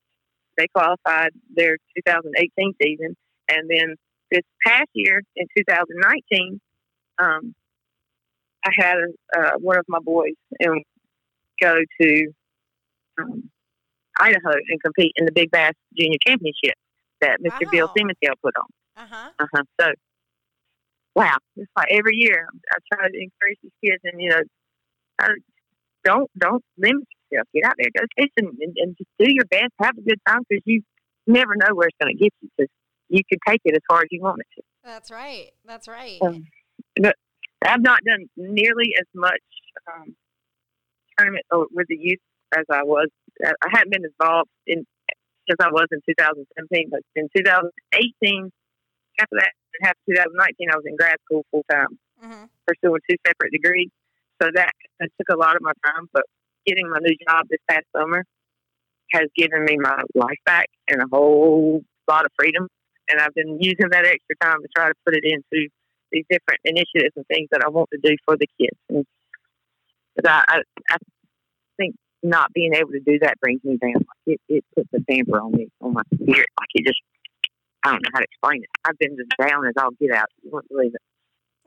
[0.56, 3.16] They qualified their 2018 season,
[3.48, 3.96] and then
[4.30, 6.60] this past year in 2019,
[7.18, 7.54] um,
[8.64, 8.96] I had
[9.36, 10.82] uh, one of my boys and
[11.60, 12.32] go to
[13.20, 13.50] um,
[14.18, 16.74] Idaho and compete in the Big Bass Junior Championship
[17.20, 17.70] that Mr.
[17.70, 18.34] Bill Wow.
[18.42, 18.66] Put on.
[18.96, 19.30] Uh huh.
[19.38, 19.62] Uh-huh.
[19.80, 19.86] So,
[21.14, 24.42] wow, it's like every year I try to encourage these kids, and you know,
[25.18, 25.28] I,
[26.04, 27.48] don't don't limit yourself.
[27.54, 29.72] Get out there, go fishing, and, and just do your best.
[29.80, 30.82] Have a good time because you
[31.26, 32.48] never know where it's going to get you.
[32.56, 32.70] Because
[33.08, 34.62] you can take it as far as you want it to.
[34.84, 35.50] That's right.
[35.64, 36.18] That's right.
[36.22, 36.46] Um,
[37.00, 37.16] but
[37.64, 39.42] I've not done nearly as much
[39.92, 40.14] um,
[41.18, 42.20] tournament with the youth
[42.56, 43.08] as I was.
[43.44, 44.84] I hadn't been involved in
[45.48, 48.50] since I was in 2017, but in 2018,
[49.20, 53.16] after that, and half 2019, I was in grad school full time, hmm pursuing two
[53.26, 53.90] separate degrees.
[54.40, 56.06] So that, that took a lot of my time.
[56.12, 56.22] But
[56.66, 58.24] getting my new job this past summer
[59.12, 62.68] has given me my life back and a whole lot of freedom.
[63.10, 65.68] And I've been using that extra time to try to put it into
[66.10, 68.78] these different initiatives and things that I want to do for the kids.
[68.88, 69.06] And
[70.26, 70.96] I, I, I
[71.76, 73.94] think not being able to do that brings me down.
[73.94, 76.46] Like it, it puts a damper on me, on my spirit.
[76.58, 77.00] Like it just,
[77.84, 78.70] I don't know how to explain it.
[78.84, 80.26] I've been just down as I'll get out.
[80.42, 81.00] You won't believe it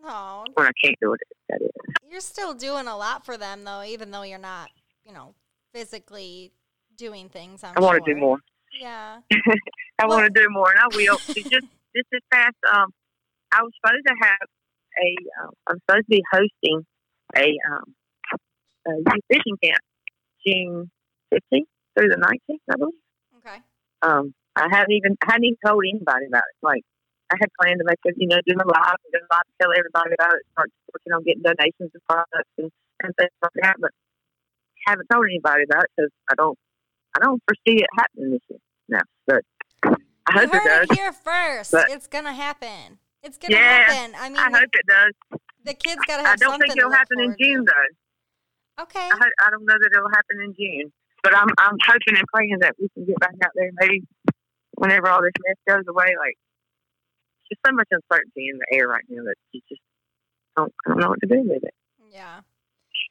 [0.07, 1.19] Oh, when I can't do it.
[1.49, 1.69] That is.
[2.09, 4.69] you're still doing a lot for them, though, even though you're not,
[5.05, 5.35] you know,
[5.73, 6.51] physically
[6.97, 7.63] doing things.
[7.63, 8.15] I'm I want to sure.
[8.15, 8.39] do more.
[8.79, 9.19] Yeah.
[9.99, 11.17] I Well- want to do more, and I will.
[11.29, 12.91] It's just this this past, um,
[13.51, 14.47] I was supposed to have
[15.01, 15.15] a.
[15.43, 16.85] Um, I'm supposed to be hosting
[17.35, 17.95] a, um,
[18.87, 19.81] a youth fishing camp
[20.45, 20.91] June
[21.33, 23.01] 15th through the 19th, I believe.
[23.39, 23.59] Okay.
[24.01, 26.57] Um, I haven't even I hadn't even told anybody about it.
[26.61, 26.83] Like
[27.31, 29.47] I had planned to make it, you know, do my live and do a live,
[29.61, 32.71] tell everybody about it, start working on getting donations and products and,
[33.03, 33.75] and things like that.
[33.79, 33.91] But
[34.85, 36.57] haven't told anybody about it because I don't
[37.15, 38.59] I don't foresee it happening this year.
[38.89, 39.43] No, but
[39.83, 40.91] I You hope it heard does.
[40.91, 41.71] it here first.
[41.71, 42.99] But- it's gonna happen.
[43.23, 44.15] It's gonna Yeah, happen.
[44.19, 45.39] I mean, I hope it does.
[45.63, 46.33] the kids gotta have.
[46.33, 47.43] I don't think it'll happen in forward to.
[47.43, 48.83] June though.
[48.83, 48.99] Okay.
[49.09, 50.91] I, I don't know that it'll happen in June,
[51.23, 54.03] but I'm I'm hoping and praying that we can get back out there maybe
[54.75, 56.13] whenever all this mess goes away.
[56.19, 56.35] Like,
[57.49, 59.81] there's so much uncertainty in the air right now that you just
[60.57, 61.73] don't I don't know what to do with it.
[62.11, 62.41] Yeah.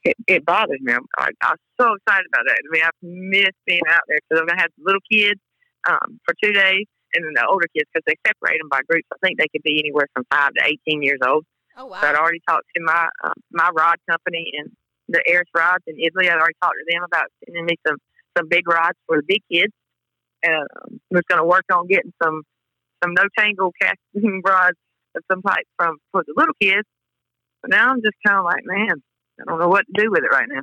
[0.05, 0.93] It, it bothers me.
[0.93, 2.59] I'm, I, I'm so excited about that.
[2.61, 5.41] I mean, I've missed being out there because I'm gonna have little kids
[5.89, 9.09] um, for two days, and then the older kids because they separate them by groups.
[9.13, 11.45] I think they could be anywhere from five to 18 years old.
[11.77, 12.01] Oh wow.
[12.01, 14.71] So I'd already talked to my um, my rod company and
[15.09, 16.29] the Eris Rods in Italy.
[16.29, 17.97] I'd already talked to them about sending me some
[18.37, 19.73] some big rods for the big kids.
[20.43, 22.43] And um, was going to work on getting some
[23.03, 24.77] some no tangle casting rods
[25.17, 26.87] of some type from for the little kids.
[27.63, 29.03] But now I'm just kind of like, man,
[29.41, 30.63] I don't know what to do with it right now.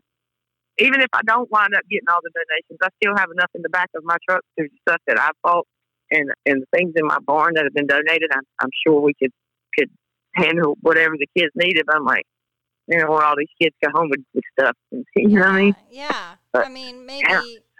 [0.78, 3.62] Even if I don't wind up getting all the donations, I still have enough in
[3.62, 5.68] the back of my truck to stuff that I bought
[6.12, 8.30] and and the things in my barn that have been donated.
[8.34, 9.32] I'm, I'm sure we could
[9.78, 9.90] could
[10.36, 11.86] handle whatever the kids needed.
[11.94, 12.26] I'm like,
[12.88, 14.76] you know, where all these kids go home with, with stuff.
[14.92, 15.76] And, you know what I mean?
[15.90, 16.36] Yeah.
[16.54, 17.24] But, I mean, maybe,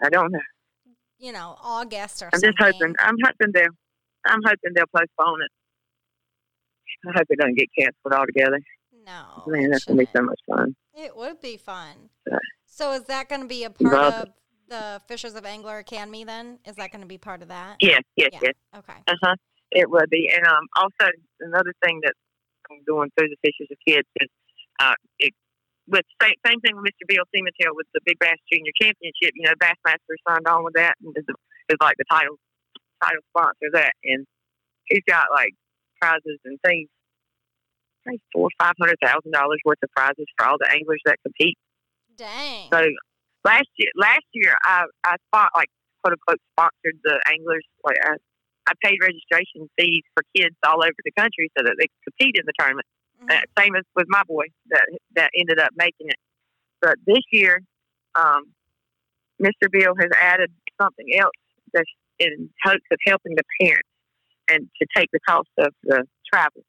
[0.02, 0.40] I don't know.
[1.18, 2.34] you know, August or something.
[2.34, 2.52] I'm something.
[2.52, 2.94] just hoping.
[2.98, 3.76] I'm hoping they'll.
[4.24, 5.50] I'm hoping they'll postpone it.
[7.08, 8.60] I hope it doesn't get canceled altogether.
[9.04, 9.42] No.
[9.46, 10.74] Man, it that's gonna be so much fun.
[10.94, 12.10] It would be fun.
[12.30, 12.38] Yeah.
[12.66, 14.28] So is that going to be a part Love of
[14.68, 16.58] the Fishers of Angler Academy then?
[16.64, 17.76] Is that going to be part of that?
[17.80, 18.38] Yes, yes, Yeah.
[18.42, 18.54] yes.
[18.76, 18.98] Okay.
[19.06, 19.36] Uh huh.
[19.70, 22.14] It would be, and um, also another thing that
[22.70, 24.28] I'm doing through the Fishers of Kids is
[24.80, 25.34] uh, it,
[25.86, 27.08] with same same thing with Mr.
[27.08, 29.32] Bill Siemantel with the Big Bass Junior Championship.
[29.34, 31.24] You know, Bassmaster signed on with that and is,
[31.68, 32.36] is like the title
[33.02, 34.26] title sponsor of that, and
[34.86, 35.52] he's got like
[36.00, 36.88] prizes and things,
[38.06, 41.58] like four five hundred thousand dollars worth of prizes for all the anglers that compete.
[42.16, 42.68] Dang.
[42.72, 42.80] So
[43.44, 45.68] last year, last year I I spot like
[46.02, 47.64] quote unquote sponsored the anglers.
[47.84, 48.16] Like I,
[48.68, 52.36] I paid registration fees for kids all over the country so that they could compete
[52.38, 52.86] in the tournament.
[53.22, 53.30] Mhm.
[53.30, 54.86] Uh, same as with my boy that
[55.16, 56.18] that ended up making it.
[56.80, 57.60] But this year,
[58.14, 58.52] um,
[59.40, 59.70] Mr.
[59.70, 61.38] Bill has added something else
[61.72, 63.88] that's in hopes of helping the parents
[64.48, 66.64] and to take the cost of the travel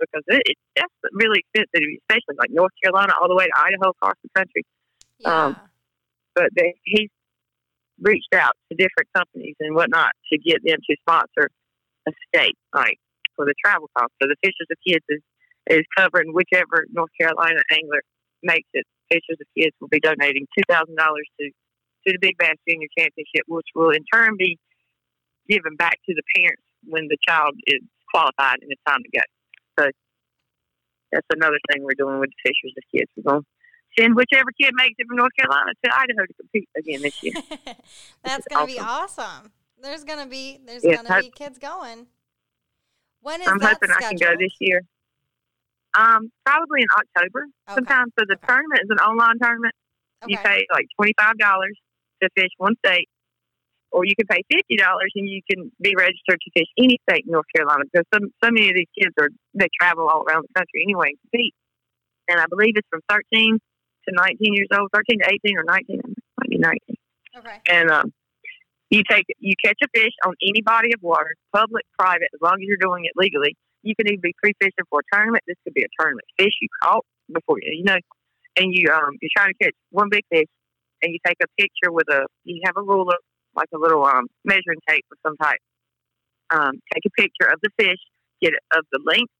[0.00, 3.90] because it, it that's really expensive, especially like North Carolina all the way to Idaho
[3.90, 4.64] across the country
[5.20, 5.46] yeah.
[5.46, 5.56] um,
[6.34, 7.10] but they, he's
[8.00, 11.48] reached out to different companies and whatnot to get them to sponsor
[12.08, 12.98] a state, like
[13.36, 14.12] for the travel cost.
[14.20, 15.22] So the Fishers of Kids is,
[15.70, 18.02] is covering whichever North Carolina angler
[18.42, 18.84] makes it.
[19.10, 21.46] Fishers of Kids will be donating two thousand dollars to
[22.06, 24.58] to the Big Bass Junior Championship, which will in turn be
[25.48, 27.80] given back to the parents when the child is
[28.12, 29.22] qualified and it's time to go.
[29.78, 29.86] So
[31.12, 33.10] that's another thing we're doing with the Fishers of Kids.
[33.16, 36.68] We're going to send whichever kid makes it from North Carolina to Idaho to compete
[36.76, 37.34] again this year.
[38.24, 39.24] That's going to be awesome.
[39.24, 39.52] awesome.
[39.80, 42.06] There's going to be there's Yeah, going to be kids going.
[43.20, 44.82] When is I'm that hoping I can go this year.
[45.94, 48.06] Um, probably in October Okay, sometime.
[48.18, 48.46] So the okay.
[48.48, 49.74] tournament is an online tournament.
[50.26, 51.78] You pay like twenty five dollars
[52.22, 53.08] to fish one state,
[53.94, 57.24] or you can pay fifty dollars and you can be registered to fish any state
[57.24, 60.42] in North Carolina because some so many of these kids are they travel all around
[60.42, 61.54] the country anyway and compete.
[62.26, 63.62] And I believe it's from thirteen
[64.08, 66.98] to nineteen years old, thirteen to eighteen or nineteen, might be nineteen.
[67.38, 67.58] Okay.
[67.66, 68.12] and um,
[68.90, 72.54] you take you catch a fish on any body of water, public, private, as long
[72.58, 73.56] as you're doing it legally.
[73.82, 75.44] You can either be pre fishing for a tournament.
[75.46, 77.98] This could be a tournament fish you caught before you you know,
[78.56, 80.50] and you um you're trying to catch one big fish,
[81.02, 83.18] and you take a picture with a you have a ruler
[83.56, 85.60] like a little um measuring tape of some type.
[86.50, 88.00] Um, take a picture of the fish,
[88.40, 89.32] get of the length,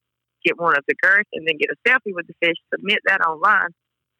[0.44, 2.56] get one of the girth, and then get a selfie with the fish.
[2.72, 3.70] Submit that online,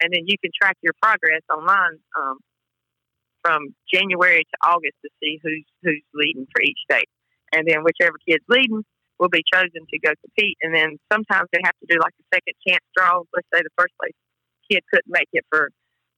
[0.03, 1.99] and then you can track your progress online.
[2.19, 2.39] Um,
[3.45, 7.09] from January to August to see who's who's leading for each state,
[7.53, 8.83] and then whichever kid's leading
[9.21, 10.57] will be chosen to go compete.
[10.63, 13.23] And then sometimes they have to do like a second chance draw.
[13.37, 14.17] Let's say the first place
[14.71, 15.69] kid couldn't make it for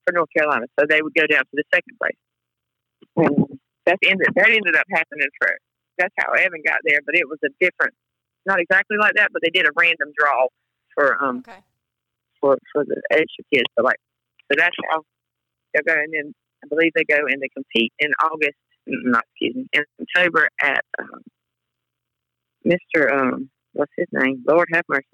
[0.07, 2.21] for North Carolina, so they would go down to the second place.
[3.17, 3.56] And
[3.87, 5.51] that ended that ended up happening for
[5.99, 7.95] that's how Evan got there, but it was a different,
[8.45, 10.47] not exactly like that, but they did a random draw
[10.95, 11.61] for um Okay.
[12.41, 13.65] for for the extra kids.
[13.79, 13.99] So like,
[14.51, 15.03] so that's how
[15.73, 18.59] they'll go, and then I believe they go and they compete in August.
[18.89, 21.23] n- Not excuse me, in October at um,
[22.67, 23.13] Mr.
[23.13, 24.43] Um, what's his name?
[24.47, 25.07] Lord have mercy.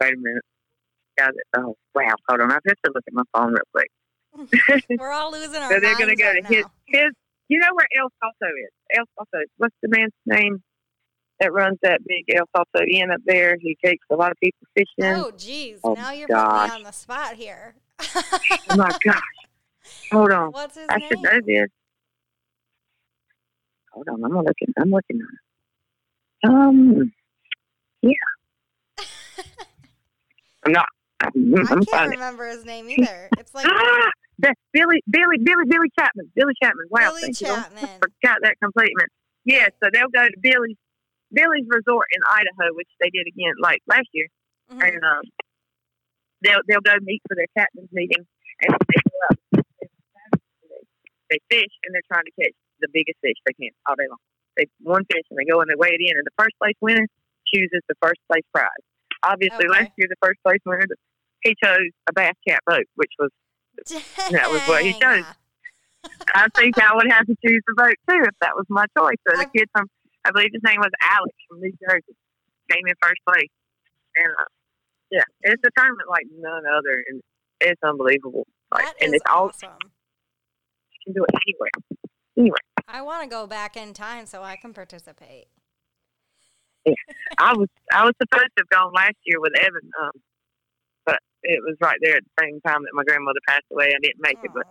[0.00, 0.42] Wait a minute.
[1.18, 1.46] Got it.
[1.56, 2.14] Oh wow!
[2.28, 3.90] Hold on, I have to look at my phone real quick.
[4.98, 7.10] We're all losing our So they're going to go right to his his.
[7.48, 8.70] You know where El Salto is?
[8.96, 9.44] El Salto.
[9.58, 10.62] What's the man's name
[11.40, 13.56] that runs that big El Salto Inn up there?
[13.60, 14.86] He takes a lot of people fishing.
[15.04, 15.80] Oh, geez.
[15.84, 16.68] Oh, now you're putting gosh.
[16.70, 17.74] me on the spot here.
[18.00, 19.20] Oh my gosh!
[20.12, 20.50] Hold on.
[20.52, 21.08] What's his I name?
[21.08, 21.68] should know this.
[23.92, 24.72] Hold on, I'm looking.
[24.78, 25.20] I'm looking
[26.44, 26.68] on.
[26.68, 27.12] Um,
[28.00, 28.12] yeah.
[30.64, 30.86] I'm not.
[31.20, 32.10] I'm, I I'm can't finding.
[32.18, 33.28] remember his name either.
[33.38, 36.30] It's like Ah, that's Billy, Billy, Billy, Billy Chapman.
[36.34, 36.86] Billy Chapman.
[36.90, 37.52] Wow, Billy thank you.
[37.54, 39.04] I forgot that completely.
[39.44, 40.76] Yeah, so they'll go to Billy's
[41.32, 44.28] Billy's Resort in Idaho, which they did again like last year,
[44.70, 44.82] Mhm.
[44.88, 45.22] and um,
[46.42, 48.24] they'll they'll go meet for their captain's meeting,
[48.62, 49.64] and they go up.
[51.30, 54.18] They fish, and they're trying to catch the biggest fish they can all day long.
[54.56, 56.76] They one fish, and they go and they weigh it in, and the first place
[56.80, 57.06] winner
[57.52, 58.84] chooses the first place prize.
[59.24, 59.72] Obviously, Okay.
[59.80, 60.84] last year the first place winner
[61.42, 63.30] he chose a bass cat boat, which was
[64.30, 65.24] that was what he chose.
[66.34, 69.16] I think I would have to choose the boat too if that was my choice.
[69.28, 69.86] So the kid from,
[70.24, 72.16] I believe his name was Alex from New Jersey,
[72.70, 73.50] came in first place.
[74.16, 74.44] And uh,
[75.10, 77.22] yeah, it's a tournament like none other, and
[77.60, 78.46] it's unbelievable.
[78.72, 79.70] Like, That and it's all awesome.
[79.84, 82.00] you can do it anywhere.
[82.36, 82.58] Anywhere.
[82.88, 85.46] I want to go back in time so I can participate.
[86.84, 86.94] Yeah.
[87.38, 90.12] I was I was supposed to have gone last year with Evan, um,
[91.42, 93.86] it was right there at the same time that my grandmother passed away.
[93.86, 94.66] I didn't make it, but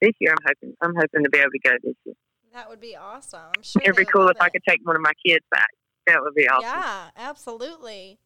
[0.00, 2.14] this year I'm hoping I'm hoping to be able to go this year.
[2.52, 3.52] that would be awesome.
[3.56, 5.70] I'm sure It'd be cool if I could take one of my kids back.
[6.06, 6.62] That would be awesome.
[6.64, 8.18] Yeah, absolutely.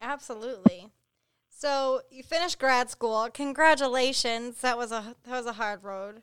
[0.00, 0.90] Absolutely.
[1.48, 3.28] So you finished grad school.
[3.32, 4.60] Congratulations.
[4.60, 6.22] That was a that was a hard road.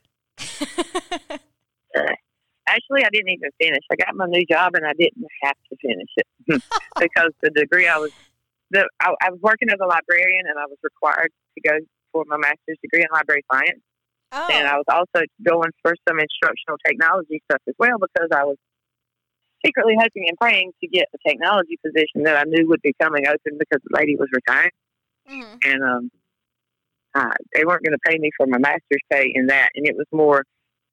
[1.98, 2.04] Uh,
[2.68, 3.84] actually, I didn't even finish.
[3.92, 6.28] I got my new job and I didn't have to finish it
[7.00, 8.12] because the degree I was
[8.72, 11.78] the I, I was working as a librarian and I was required to go
[12.12, 13.82] for my master's degree in library science.
[14.32, 14.48] oh.
[14.52, 18.58] And I was also going for some instructional technology stuff as well because I was
[19.66, 23.28] secretly hoping and praying to get a technology position that I knew would be coming
[23.28, 24.72] open because the lady was retiring.
[25.30, 25.60] Mhm.
[25.66, 26.12] And um,
[27.16, 29.70] uh, they weren't going to pay me for my master's pay in that.
[29.76, 30.44] And it was more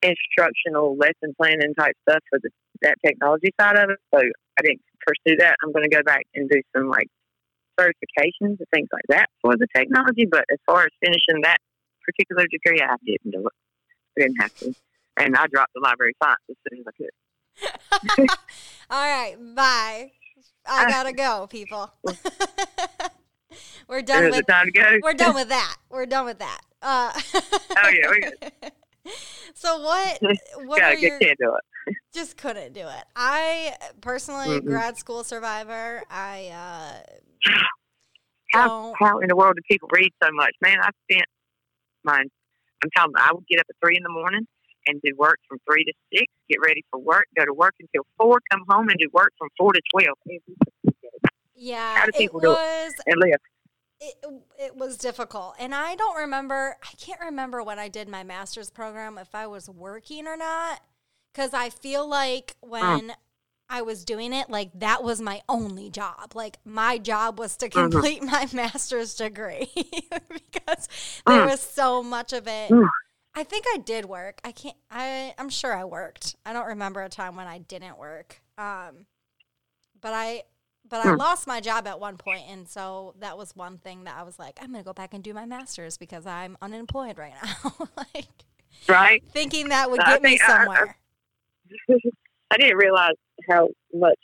[0.03, 2.51] instructional lesson planning type stuff for the,
[2.83, 3.99] that technology side of it.
[4.15, 5.57] So I didn't pursue that.
[5.62, 7.09] I'm going to go back and do some like
[7.79, 10.27] certifications and things like that for the technology.
[10.31, 11.59] But as far as finishing that
[12.05, 13.53] particular degree, I didn't do it.
[14.17, 14.75] I didn't have to.
[15.19, 18.29] And I dropped the library science as soon as I could.
[18.91, 20.12] All right, bye.
[20.69, 21.91] I gotta go, people.
[23.89, 24.99] we're done with it time to go?
[25.03, 25.77] we're done with that.
[25.89, 26.61] We're done with that.
[26.83, 27.12] Uh,
[27.79, 28.21] Oh, yeah, we're
[28.62, 28.73] good.
[29.55, 30.21] so what?
[30.66, 31.19] What Got are your?
[31.19, 31.97] kid it.
[32.14, 33.05] Just couldn't do it.
[33.14, 34.64] I personally, Mm-mm.
[34.64, 36.03] grad school survivor.
[36.11, 37.53] I uh,
[38.53, 40.53] How, how in the world do people read so much?
[40.62, 41.27] Man, I spent
[42.05, 42.31] mine.
[42.83, 44.47] I'm telling you, I would get up at three in the morning
[44.87, 48.07] and do work from three to six, get ready for work, go to work until
[48.16, 51.09] four, come home and do work from four to twelve every single day,
[51.55, 52.95] Yeah, How do people do it?
[53.07, 53.40] and live.
[54.00, 54.14] It,
[54.59, 55.54] it was difficult.
[55.59, 59.46] And i don't remember i can't remember when i did my master's program if i
[59.46, 60.80] was working or not
[61.32, 63.12] because i feel like when
[63.68, 66.32] i was doing it like that was my only job.
[66.35, 67.90] Like my job was to Mhm.
[67.90, 70.88] complete my master's degree because
[71.26, 71.50] there Mm.
[71.50, 72.70] was so much of it.
[72.70, 72.87] Mm.
[73.35, 74.40] i think i did work.
[74.44, 76.37] I can't i i'm sure i worked.
[76.46, 78.40] I don't remember a time when i didn't work.
[78.59, 79.06] Um
[80.00, 80.42] but i
[80.88, 81.18] but I Hmm.
[81.18, 84.38] lost my job at one point, and so that was one thing that I was
[84.38, 87.72] like, I'm gonna go back and do my master's because I'm unemployed right now.
[87.96, 88.29] like
[88.88, 89.22] Right?
[89.33, 90.96] thinking that would get me think I- I- somewhere.
[92.51, 93.14] I didn't realize
[93.51, 94.20] how much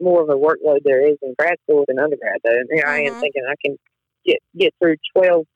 [0.00, 2.52] more of a workload there is in grad school than undergrad, though.
[2.56, 3.20] And here I am Mhm.
[3.20, 3.76] thinking I can
[4.24, 5.46] get get through 12,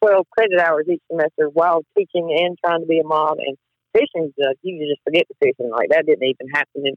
[0.00, 3.38] 12 credit hours each semester while teaching and trying to be a mom.
[3.38, 3.56] And
[3.92, 5.70] fishing, uh, you can just forget the fishing.
[5.70, 6.86] Like that didn't even happen.
[6.86, 6.96] And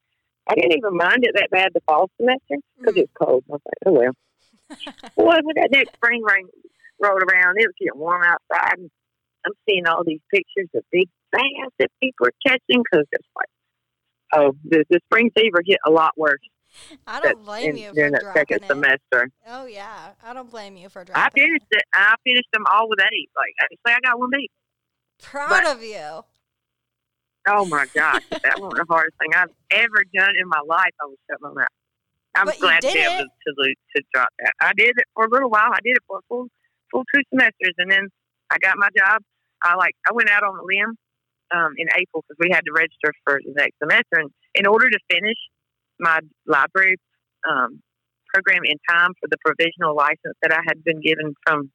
[0.50, 3.44] I didn't even mind it that bad the fall semester because it was cold.
[3.50, 4.14] I was like, oh well.
[5.16, 6.48] well, when that next spring rain
[7.02, 8.78] rolled around, it was getting warm outside.
[8.80, 8.90] And
[9.46, 13.48] I'm seeing all these pictures of big bass that people are catching because it's like,
[14.34, 16.40] oh, the, the spring fever hit a lot worse
[17.08, 18.68] I don't blame in- you for that dropping second it.
[18.68, 19.30] semester.
[19.48, 21.24] Oh yeah, I don't blame you for dropping.
[21.24, 21.84] I finished it.
[21.94, 23.30] I finished them all with eight.
[23.36, 24.50] Like, I say I got one B.
[25.22, 26.24] Proud but- of you.
[27.50, 30.94] Oh my gosh, that was the hardest thing I've ever done in my life.
[31.02, 31.76] I was shut my mouth.
[32.36, 34.54] I'm But glad to be able to, to to drop that.
[34.62, 35.72] I did it for a little while.
[35.74, 36.48] I did it for a full
[36.92, 38.08] full two semesters, and then
[38.52, 39.22] I got my job.
[39.64, 40.96] I like I went out on a limb
[41.56, 44.90] um, in April because we had to register for the next semester, and in order
[44.90, 45.38] to finish
[46.00, 46.96] my library
[47.50, 47.82] um,
[48.34, 51.72] program in time for the provisional license that I had been given from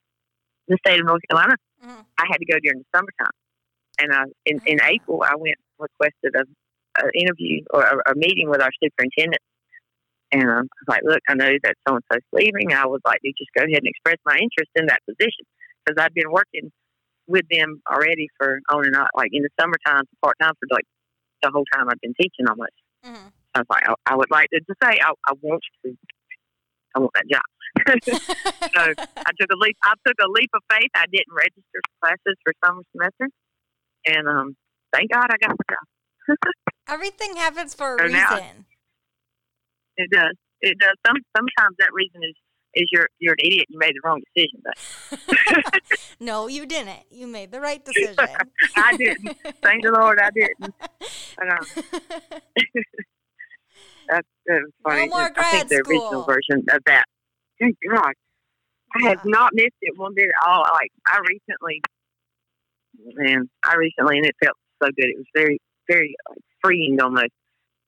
[0.69, 2.05] the state of North Carolina, Mhm.
[2.17, 3.35] I had to go during the summertime.
[3.99, 4.87] And I, in, in Ah.
[4.87, 6.43] April, I went requested a,
[7.01, 9.41] a interview or a, a meeting with our superintendent.
[10.31, 12.73] And I was like, look, I know that so and so's leaving.
[12.73, 15.45] I would like to just go ahead and express my interest in that position
[15.85, 16.71] because I've been working
[17.27, 20.85] with them already for on and on, like in the summertime, part time for like
[21.41, 22.73] the whole time I've been teaching almost.
[23.05, 23.31] Mhm.
[23.53, 25.97] I was like, I, I would like to just say, I, I want to,
[26.95, 27.45] I want that job.
[27.85, 28.81] so
[29.17, 29.77] I took a leap.
[29.83, 30.89] I took a leap of faith.
[30.95, 33.29] I didn't register for classes for summer semester,
[34.07, 34.55] and um,
[34.95, 36.37] thank God I got the job.
[36.87, 38.65] Everything happens for a So now- reason.
[39.97, 40.35] It does.
[40.61, 40.95] It does.
[41.07, 42.35] Some sometimes that reason is
[42.73, 43.65] is you're you're an idiot.
[43.69, 44.77] You made the wrong decision, but
[46.19, 46.99] no, you didn't.
[47.09, 48.15] You made the right decision.
[48.75, 49.37] I didn't.
[49.61, 50.63] Thank the Lord, I didn't.
[51.41, 51.65] Um,
[54.09, 55.07] that's that was funny.
[55.07, 56.23] more I think the original school.
[56.23, 57.05] version of that.
[57.61, 58.13] Thank God.
[58.97, 60.59] I have not missed it one bit at all.
[60.73, 61.81] Like I recently,
[63.15, 65.05] man, I recently, and it felt so good.
[65.09, 65.59] It was very,
[65.89, 67.31] very like, freeing almost.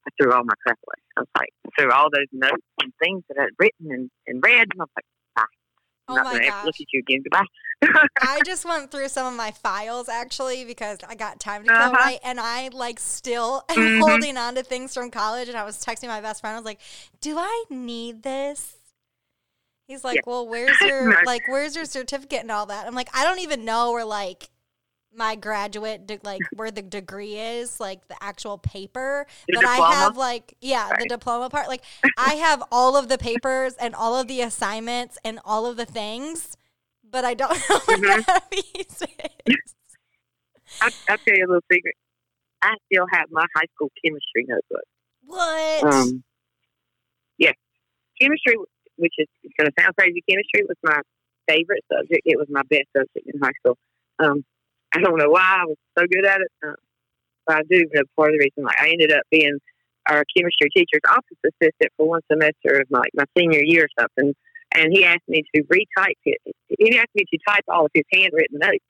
[0.05, 1.01] I threw all my crap away.
[1.17, 4.61] I was like, threw all those notes and things that I'd written and, and read,
[4.71, 5.43] and I was like, bye.
[6.09, 6.65] I'm Oh not my going to ever gosh.
[6.65, 7.23] look at you again.
[7.23, 8.07] Goodbye.
[8.21, 11.77] I just went through some of my files actually because I got time to kill
[11.77, 11.97] Uh-huh.
[11.97, 14.01] right, and I like still am Mhm.
[14.01, 15.49] holding on to things from college.
[15.49, 16.55] And I was texting my best friend.
[16.55, 16.79] I was like,
[17.21, 18.77] "Do I need this?"
[19.87, 20.21] He's like, Yeah.
[20.25, 23.65] "Well, where's your like where's your certificate and all that?" I'm like, "I don't even
[23.65, 24.49] know where like
[25.17, 29.77] my graduate de- like where the degree is, like the actual paper, The but I
[29.77, 31.67] have like yeah, the diploma part.
[31.67, 31.83] Like
[32.17, 35.85] I have all of the papers and all of the assignments and all of the
[35.85, 36.55] things."
[37.09, 38.25] But I don't know where Mhm.
[38.27, 39.73] that piece is.
[40.81, 41.95] I, I'll tell you a little secret.
[42.61, 44.83] I still have my high school chemistry notebook.
[45.25, 45.83] What?
[45.83, 46.23] Um,
[47.37, 47.51] yeah,
[48.21, 48.55] chemistry,
[48.97, 49.27] which is
[49.59, 51.01] going to sound crazy, chemistry was my
[51.47, 52.21] favorite subject.
[52.25, 53.77] It was my best subject in high school.
[54.19, 54.43] Um,
[54.93, 56.51] I don't know why I was so good at it,
[57.45, 58.63] but I do know part of the reason.
[58.63, 59.57] Like I ended up being
[60.09, 64.33] our chemistry teacher's office assistant for one semester of like my senior year or something,
[64.73, 66.39] and he asked me to retype it.
[66.79, 68.83] He asked me to type all of his handwritten notes.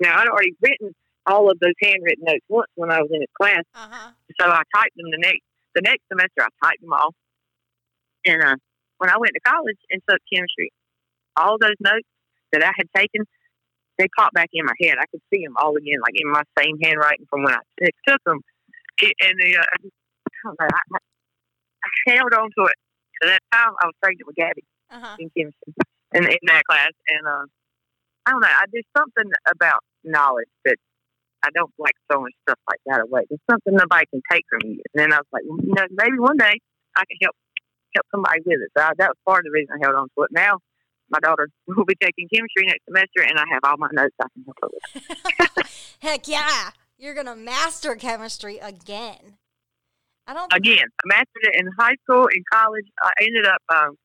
[0.00, 0.94] Now I'd already written
[1.26, 3.62] all of those handwritten notes once when I was in his class.
[3.74, 4.10] uh huh.
[4.40, 5.42] So I typed them the next
[5.74, 6.40] the next semester.
[6.42, 7.14] I typed them all,
[8.24, 8.56] and uh,
[8.98, 10.72] when I went to college and took chemistry,
[11.36, 12.08] all those notes
[12.52, 13.24] that I had taken,
[14.02, 14.98] they popped back in my head.
[14.98, 17.62] I could see them all again, like in my same handwriting from when I
[18.08, 18.40] took them.
[19.00, 19.76] And the, uh, I,
[20.44, 20.98] know, I,
[21.86, 22.78] I held on to it.
[23.22, 25.16] So that time I was pregnant with Gabby Uh huh.
[25.18, 25.74] in chemistry
[26.14, 27.46] in, in that class, and uh,
[28.26, 28.48] I don't know.
[28.50, 30.76] I there's something about knowledge that
[31.42, 33.22] I don't like throwing stuff like that away.
[33.30, 34.82] There's something nobody can take from you.
[34.92, 36.58] And then I was like, well, you know, maybe one day
[36.96, 37.36] I can help
[37.94, 38.70] help somebody with it.
[38.76, 40.30] So I, that was part of the reason I held on to it.
[40.32, 40.58] Now
[41.12, 44.26] my daughter will be taking chemistry next semester, and I have all my notes I
[44.34, 45.66] can help her with.
[46.00, 46.70] Heck yeah!
[46.98, 49.38] You're gonna master chemistry again.
[50.26, 50.52] I don't.
[50.52, 52.86] Again, I mastered it in high school, in college.
[53.02, 53.96] I ended up um,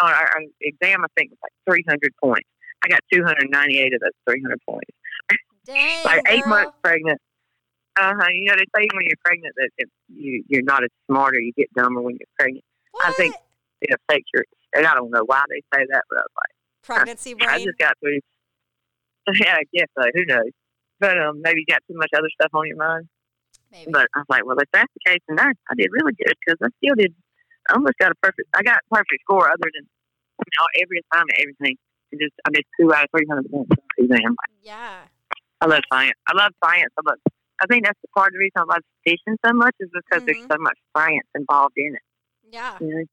[0.00, 1.04] on our, our exam.
[1.04, 2.48] I think it was like 300 points.
[2.84, 4.90] I got 298 of those 300 points.
[5.66, 6.50] Dang, like eight girl.
[6.50, 7.20] months pregnant.
[7.98, 8.28] Uh huh.
[8.32, 11.40] You know they say when you're pregnant that if you you're not as smart or
[11.40, 12.64] you get dumber when you're pregnant.
[13.04, 13.34] I think
[13.82, 14.44] it affects your.
[14.74, 17.64] And I don't know why they say that, but I was like, pregnancy right I
[17.64, 18.20] just got through.
[19.40, 20.08] Yeah, I guess so.
[20.14, 20.52] Who knows?
[21.00, 23.08] But um, maybe you got too much other stuff on your mind.
[23.70, 23.90] Maybe.
[23.92, 26.32] But I was like, well, if that's the case, then I, I did really good
[26.40, 27.14] because I still did.
[27.68, 28.48] I almost got a perfect.
[28.54, 31.76] I got a perfect score other than you know every assignment, everything.
[32.12, 34.36] It just I did two out of three hundred points on the exam.
[34.62, 35.00] yeah.
[35.60, 36.16] I love science.
[36.26, 36.92] I love science.
[36.96, 37.18] I love.
[37.60, 40.24] I think that's the part of the reason I love fishing so much is because
[40.24, 40.52] there's Mhm.
[40.52, 42.02] so much science involved in it.
[42.48, 42.78] Yeah.
[42.80, 43.04] You know?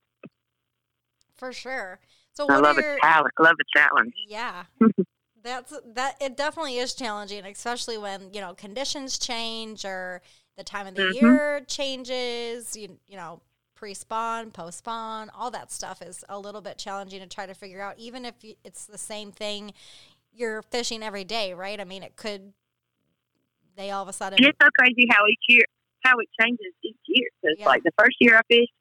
[1.38, 2.00] For sure.
[2.34, 3.32] So I love are a challenge.
[3.40, 4.14] I love a challenge.
[4.28, 4.64] Yeah.
[5.44, 10.22] That's that it definitely is challenging, especially when, you know, conditions change or
[10.58, 11.14] the time of the Mhm.
[11.14, 13.42] year changes, you you know,
[13.76, 18.00] pre-spawn, post-spawn, all that stuff is a little bit challenging to try to figure out
[18.00, 19.74] even if you, it's the same thing
[20.34, 21.80] you're fishing every day, right?
[21.80, 22.54] I mean, it could
[23.76, 25.66] they all of a sudden it's so crazy how each year,
[26.04, 27.28] how it changes each year.
[27.42, 27.66] Because Yeah.
[27.68, 28.72] like the first year I fished,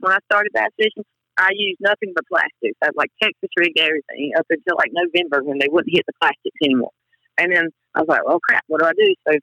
[0.00, 1.04] when I started bass fishing,
[1.36, 2.78] I used nothing but plastics.
[2.82, 6.56] I like Texas rigged everything up until like November when they wouldn't hit the plastics
[6.62, 6.92] anymore.
[7.38, 9.14] And then I was like, well, crap, what do I do?
[9.26, 9.34] So,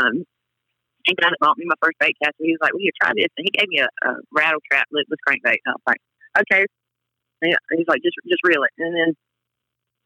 [0.00, 0.24] um,
[1.14, 3.30] guy that bought me my first bait caster, he was like, well, here, try this.
[3.38, 5.62] And he gave me a, a rattle trap lipless crankbait.
[5.64, 6.02] And I was like,
[6.40, 6.66] okay.
[7.42, 8.72] And he's like, just just reel it.
[8.78, 9.10] And then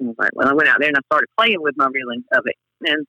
[0.01, 2.23] I was like, well, I went out there and I started playing with my reeling
[2.33, 2.57] of it.
[2.83, 3.07] And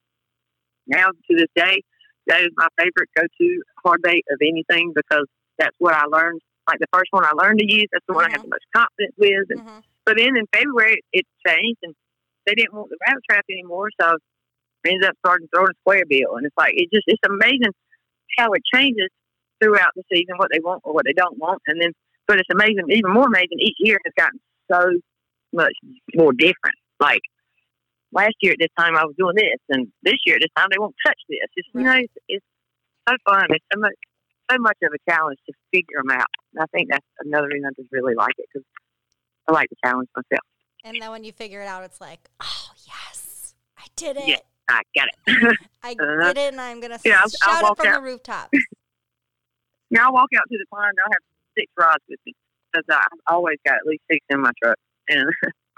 [0.88, 1.82] now to this day,
[2.28, 5.26] that is my favorite go-to hard bait of anything because
[5.58, 6.42] that's what I learned.
[6.68, 8.66] Like the first one I learned to use, that's the one I had the most
[8.76, 9.50] confidence with.
[9.50, 9.84] And Mhm.
[10.06, 11.96] but then in February it changed and
[12.46, 14.18] they didn't want the rattle trap anymore, so
[14.86, 16.38] I ended up starting throwing a square bill.
[16.38, 17.74] And it's like it just it's amazing
[18.38, 19.10] how it changes
[19.62, 21.62] throughout the season, what they want or what they don't want.
[21.68, 21.94] And then
[22.28, 24.40] but it's amazing even more amazing each year has gotten
[24.72, 25.00] so
[25.54, 25.74] much
[26.16, 26.78] more different.
[27.00, 27.22] Like
[28.12, 30.68] last year at this time I was doing this and this year at this time
[30.72, 31.40] they won't touch this.
[31.56, 32.46] It's you know, it's, it's
[33.10, 33.46] so fun.
[33.50, 33.96] It's so much
[34.52, 36.28] so much of a challenge to figure them out.
[36.54, 38.66] And I think that's another reason I just really like it because
[39.48, 40.46] I like the challenge myself.
[40.84, 43.54] And then when you figure it out it's like, "Oh, yes.
[43.78, 44.28] I did it.
[44.28, 44.38] Yeah.
[44.70, 45.58] I got it.
[45.84, 46.28] I Uh-huh.
[46.34, 48.50] did it and I'm to Yeah, I'll- I'll shout it from the rooftop."
[49.92, 50.98] now I walk out to the pond.
[51.04, 51.24] I'll have
[51.58, 52.34] six rods with me
[52.72, 54.78] because I've always got at least six in my truck
[55.10, 55.26] and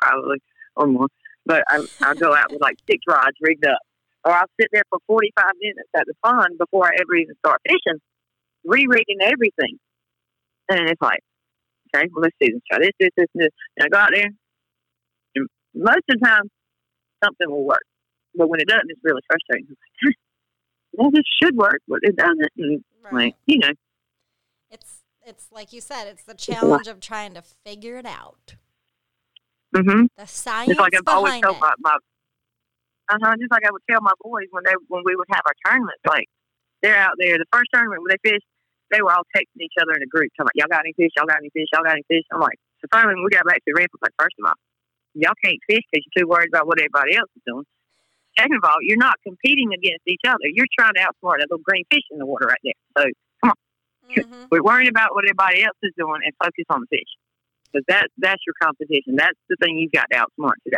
[0.01, 0.41] probably
[0.75, 1.07] or more.
[1.45, 3.79] But I, I'll go out with like six rods rigged up,
[4.25, 7.35] or I'll sit there for forty five minutes at the pond before I ever even
[7.39, 7.99] start fishing,
[8.65, 9.77] re-rigging everything.
[10.69, 11.19] And it's like,
[11.93, 13.49] okay, well let's see, let's try this, this, this, and this.
[13.77, 14.29] And I go out there,
[15.35, 16.43] and most of the time
[17.23, 17.83] something will work,
[18.35, 19.75] but when it doesn't, it's really frustrating.
[20.93, 22.51] well, this should work, but it doesn't.
[22.57, 23.13] And Right.
[23.13, 23.71] like, you know,
[24.71, 28.55] It's it's like you said, it's the challenge of trying to figure it out.
[29.75, 30.05] Mm-hmm.
[30.17, 31.61] The science just like I've always told it.
[31.61, 31.97] my, my
[33.09, 35.53] uh-huh, just like I would tell my boys when they when we would have our
[35.65, 36.27] tournaments, like
[36.81, 37.37] they're out there.
[37.37, 38.45] The first tournament when they fished,
[38.91, 41.11] they were all texting each other in a group, talking about y'all got any fish,
[41.15, 42.25] y'all got any fish, y'all got any fish.
[42.31, 44.35] I'm like, so finally when we got back to the ramp, I was like, first
[44.39, 44.57] of all,
[45.13, 47.65] y'all can't fish because you're too worried about what everybody else is doing.
[48.37, 50.49] Second of all, you're not competing against each other.
[50.49, 52.73] You're trying to outsmart a little green fish in the water right there.
[52.97, 53.03] So
[54.09, 54.47] Mhm.
[54.51, 57.07] we're worrying about what everybody else is doing and focus on the fish.
[57.71, 59.15] Because that, that's your competition.
[59.15, 60.77] That's the thing you've got to outsmart today.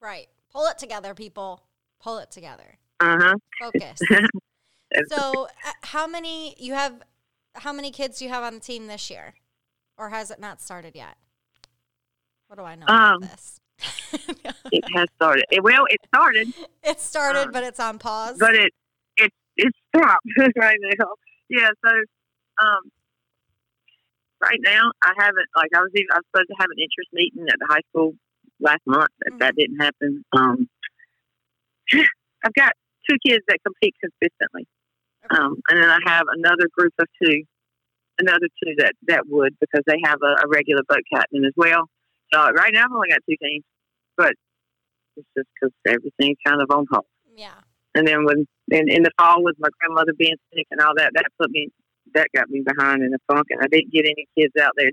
[0.00, 0.28] Right.
[0.52, 1.62] Pull it together, people.
[2.00, 2.78] Pull it together.
[3.00, 3.34] Uh-huh.
[3.58, 4.00] Focus.
[5.08, 7.02] so, uh, how many you have?
[7.56, 9.34] How many kids do you have on the team this year,
[9.96, 11.16] or has it not started yet?
[12.48, 13.60] What do I know Um, about this?
[14.72, 15.44] it has started.
[15.50, 16.48] It, well, it started,
[16.82, 18.36] it started, um, but it's on pause.
[18.38, 18.72] but it
[19.16, 20.26] it it stopped
[20.58, 21.06] right now.
[21.48, 21.68] Yeah.
[21.84, 21.90] So,
[22.62, 22.90] um,
[24.40, 27.10] right now I haven't like I was even, I was supposed to have an interest
[27.12, 28.14] meeting at the high school
[28.60, 29.10] last month.
[29.20, 30.24] That that didn't happen.
[30.32, 30.68] Um,
[32.44, 32.72] I've got
[33.08, 34.66] two kids that compete consistently.
[35.30, 37.42] Um, and then I have another group of two,
[38.18, 41.88] another two that that would because they have a, a regular boat captain as well.
[42.32, 43.64] So right now I've only got two teams,
[44.16, 44.32] but
[45.16, 47.06] it's just because everything's kind of on hold.
[47.34, 47.54] yeah.
[47.94, 51.12] And then when in, in the fall with my grandmother being sick and all that,
[51.14, 51.68] that put me
[52.14, 54.90] that got me behind in the funk, and I didn't get any kids out there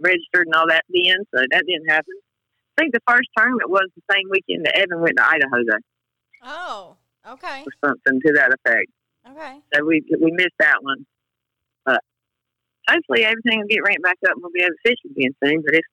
[0.00, 2.14] registered and all that then, so that didn't happen.
[2.78, 5.84] I think the first tournament was the same weekend that Evan went to Idaho though,
[6.42, 6.96] Oh.
[7.28, 7.64] Okay.
[7.66, 8.90] or something to that effect.
[9.28, 9.60] Okay.
[9.74, 11.06] So we we missed that one,
[11.84, 12.00] but
[12.88, 15.62] hopefully everything will get ramped back up and we'll be able to fish again soon.
[15.64, 15.84] But if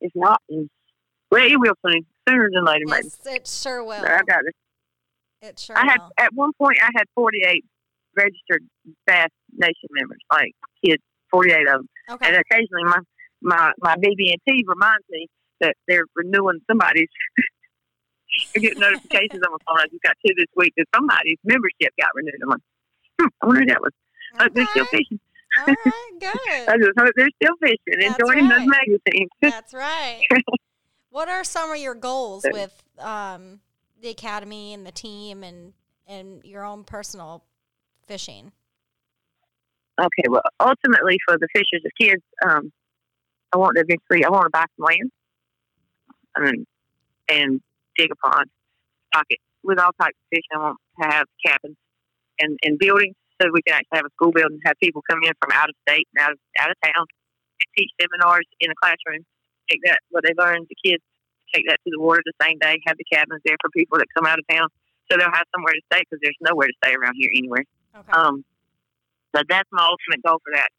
[0.00, 3.08] if not, well, it will soon, sooner than later, maybe.
[3.26, 4.00] It sure will.
[4.00, 4.54] But I got it.
[5.42, 6.10] It sure I had will.
[6.18, 7.64] at one point I had forty eight
[8.16, 8.64] registered
[9.06, 10.52] Bass Nation members, like
[10.84, 11.88] kids, forty eight of them.
[12.10, 12.26] Okay.
[12.28, 12.98] And occasionally my
[13.42, 15.28] my my BB and T reminds me
[15.60, 17.08] that they're renewing somebody's.
[18.56, 19.80] I get notifications on my phone.
[19.80, 22.40] I just got two this week that somebody's membership got renewed.
[22.42, 22.60] I'm like,
[23.20, 23.92] hmm, I wonder who that was.
[24.38, 25.20] Hope they're still fishing.
[25.58, 25.76] All right.
[26.68, 26.82] I Good.
[26.82, 28.58] just hope they're still fishing That's joining right.
[28.58, 29.30] those magazines.
[29.42, 30.22] That's right.
[31.12, 33.58] What are some of your goals with um,
[34.00, 35.72] the academy and the team and
[36.06, 37.42] and your own personal
[38.06, 38.52] fishing?
[40.00, 42.72] Okay, well, ultimately for the fishers of kids, um,
[43.52, 45.10] I want to eventually, I want to buy some land
[46.36, 46.66] and,
[47.28, 47.60] and
[47.96, 48.50] dig a pond,
[49.12, 50.44] stock it with all types of fish.
[50.52, 51.76] I want to have cabins
[52.38, 55.32] and, and buildings so we can actually have a school building, have people come in
[55.40, 58.76] from out of state and out of, out of town and teach seminars in a
[58.76, 59.24] classroom.
[59.70, 61.02] Take that, what they learn, the kids
[61.54, 64.06] take that to the water the same day, have the cabins there for people that
[64.14, 64.68] come out of town
[65.10, 67.64] so they'll have somewhere to stay because there's nowhere to stay around here anywhere.
[67.96, 68.12] Okay.
[68.12, 68.44] Um,
[69.32, 70.70] but that's my ultimate goal for that.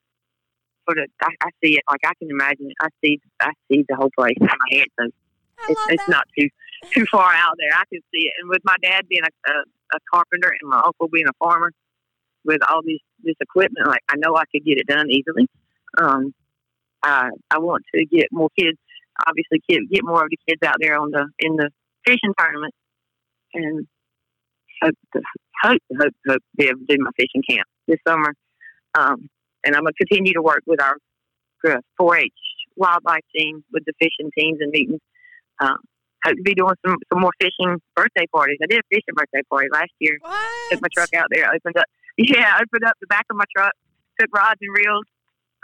[0.85, 2.77] For the, I, I see it like I can imagine it.
[2.81, 4.87] I see, I see the whole place in my head.
[4.99, 5.05] So
[5.59, 6.47] I it's, it's not too
[6.89, 7.77] too far out there.
[7.77, 8.33] I can see it.
[8.39, 9.55] And with my dad being a, a,
[9.95, 11.71] a carpenter and my uncle being a farmer,
[12.43, 15.47] with all these this equipment, like I know I could get it done easily.
[15.97, 16.33] Um,
[17.03, 18.77] I I want to get more kids.
[19.27, 21.69] Obviously, kid, get more of the kids out there on the in the
[22.05, 22.73] fishing tournament,
[23.53, 23.87] and
[24.81, 25.21] hope to,
[25.63, 28.33] hope hope hope to be able to do my fishing camp this summer.
[28.95, 29.29] Um,
[29.63, 30.97] and I'm gonna continue to work with our
[31.67, 32.33] uh, 4-H
[32.75, 34.99] wildlife team with the fishing teams and meetings.
[35.59, 35.77] Um,
[36.25, 38.57] hope to be doing some some more fishing birthday parties.
[38.61, 40.17] I did a fishing birthday party last year.
[40.21, 40.71] What?
[40.71, 41.85] Took my truck out there, opened up.
[42.17, 43.71] Yeah, I opened up the back of my truck,
[44.19, 45.05] took rods and reels,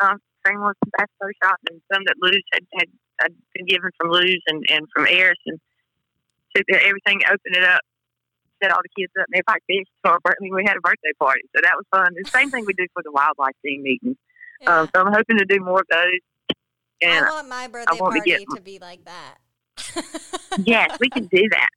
[0.01, 2.87] um, frameless bass pro shop, and some that Luz had, had,
[3.19, 5.59] had been given from Luz and, and from Ayers, and
[6.55, 7.81] took everything, opened it up,
[8.63, 9.91] set all the kids up, and everybody fished.
[10.05, 12.15] So I mean, we had a birthday party, so that was fun.
[12.15, 14.15] The same thing we do for the wildlife team meetings.
[14.61, 14.79] Yeah.
[14.81, 16.55] Um, so I'm hoping to do more of those.
[17.01, 19.35] And I want my birthday want to party get- to be like that.
[20.63, 21.69] Yes, we can do that.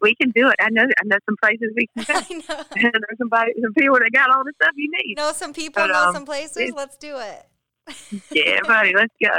[0.00, 0.56] We can do it.
[0.60, 0.82] I know.
[0.82, 2.14] I know some places we can go.
[2.18, 2.64] I know.
[2.74, 5.14] There's somebody, some people that got all the stuff you need.
[5.16, 6.72] Know some people, But, know um, some places.
[6.74, 7.46] Let's do it.
[8.30, 9.30] yeah, buddy, let's go.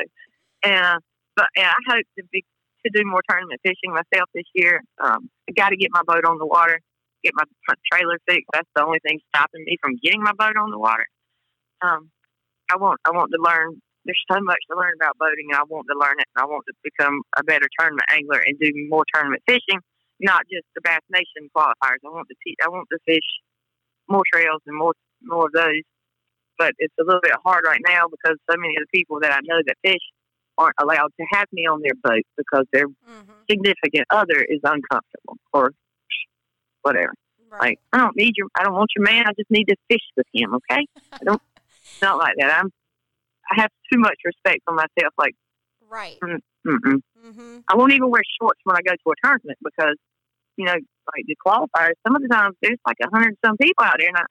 [0.64, 1.00] And uh,
[1.36, 2.44] but yeah, I hope to be
[2.86, 4.82] to do more tournament fishing myself this year.
[5.02, 6.80] Um, I got to get my boat on the water,
[7.24, 8.48] get my, my trailer fixed.
[8.52, 11.08] That's the only thing stopping me from getting my boat on the water.
[11.82, 12.12] Um,
[12.72, 13.82] I want I want to learn.
[14.06, 16.28] There's so much to learn about boating, and I want to learn it.
[16.36, 19.80] And I want to become a better tournament angler and do more tournament fishing,
[20.20, 22.04] not just the Bass Nation qualifiers.
[22.04, 22.58] I want to teach.
[22.64, 23.28] I want to fish
[24.10, 24.94] more trails and more
[25.24, 25.88] more of those
[26.58, 29.32] but it's a little bit hard right now because so many of the people that
[29.32, 30.02] I know that fish
[30.58, 35.36] aren't allowed to have me on their boat because their hmm significant other is uncomfortable
[35.52, 35.74] or
[36.82, 37.14] whatever.
[37.60, 39.26] Like I don't need your, I don't want your man.
[39.28, 40.54] I just need to fish with him.
[40.56, 40.86] Okay,
[41.22, 41.42] I don't.
[41.56, 42.58] it's not like that.
[42.58, 42.72] I'm.
[43.54, 45.14] I have too much respect for myself.
[45.18, 45.36] Like,
[45.90, 46.18] right.
[46.24, 46.40] mm.
[46.66, 47.60] Mm-hmm.
[47.70, 49.96] I won't even wear shorts when I go to a tournament because,
[50.58, 52.00] you know, like the qualifiers.
[52.08, 54.24] Some of the times there's like a hundred some people out there, and I,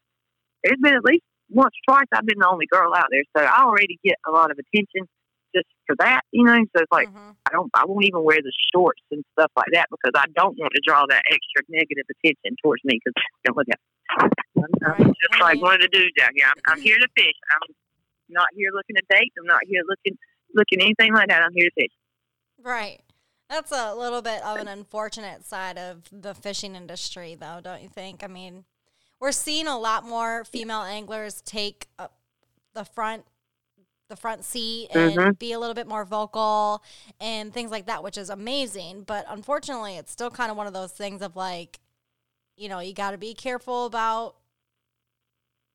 [0.65, 3.45] there's been at least once or twice I've been the only girl out there, so
[3.45, 5.07] I already get a lot of attention
[5.55, 6.57] just for that, you know.
[6.73, 7.37] So it's like mm-hmm.
[7.45, 10.57] I don't, I won't even wear the shorts and stuff like that because I don't
[10.59, 12.97] want to draw that extra negative attention towards me.
[12.97, 13.13] Because
[13.49, 13.81] know, look at,
[14.17, 14.31] I'm,
[14.89, 16.47] I'm just like one of the dudes out here.
[16.49, 17.37] I'm, I'm here to fish.
[17.53, 17.75] I'm
[18.33, 19.33] not here looking to date.
[19.39, 20.19] I'm not here looking
[20.55, 21.43] looking anything like that.
[21.43, 21.93] I'm here to fish.
[22.63, 23.01] Right.
[23.49, 27.89] That's a little bit of an unfortunate side of the fishing industry, though, don't you
[27.89, 28.23] think?
[28.25, 28.65] I mean,
[29.21, 32.19] we're seeing a lot more female anglers take up
[32.75, 33.25] the front
[34.09, 35.39] the front seat and Mhm.
[35.39, 36.83] be a little bit more vocal
[37.19, 39.05] and things like that, which is amazing.
[39.05, 41.81] But unfortunately, it's still kind of one of those things of like,
[42.55, 44.37] you know, you got to be careful about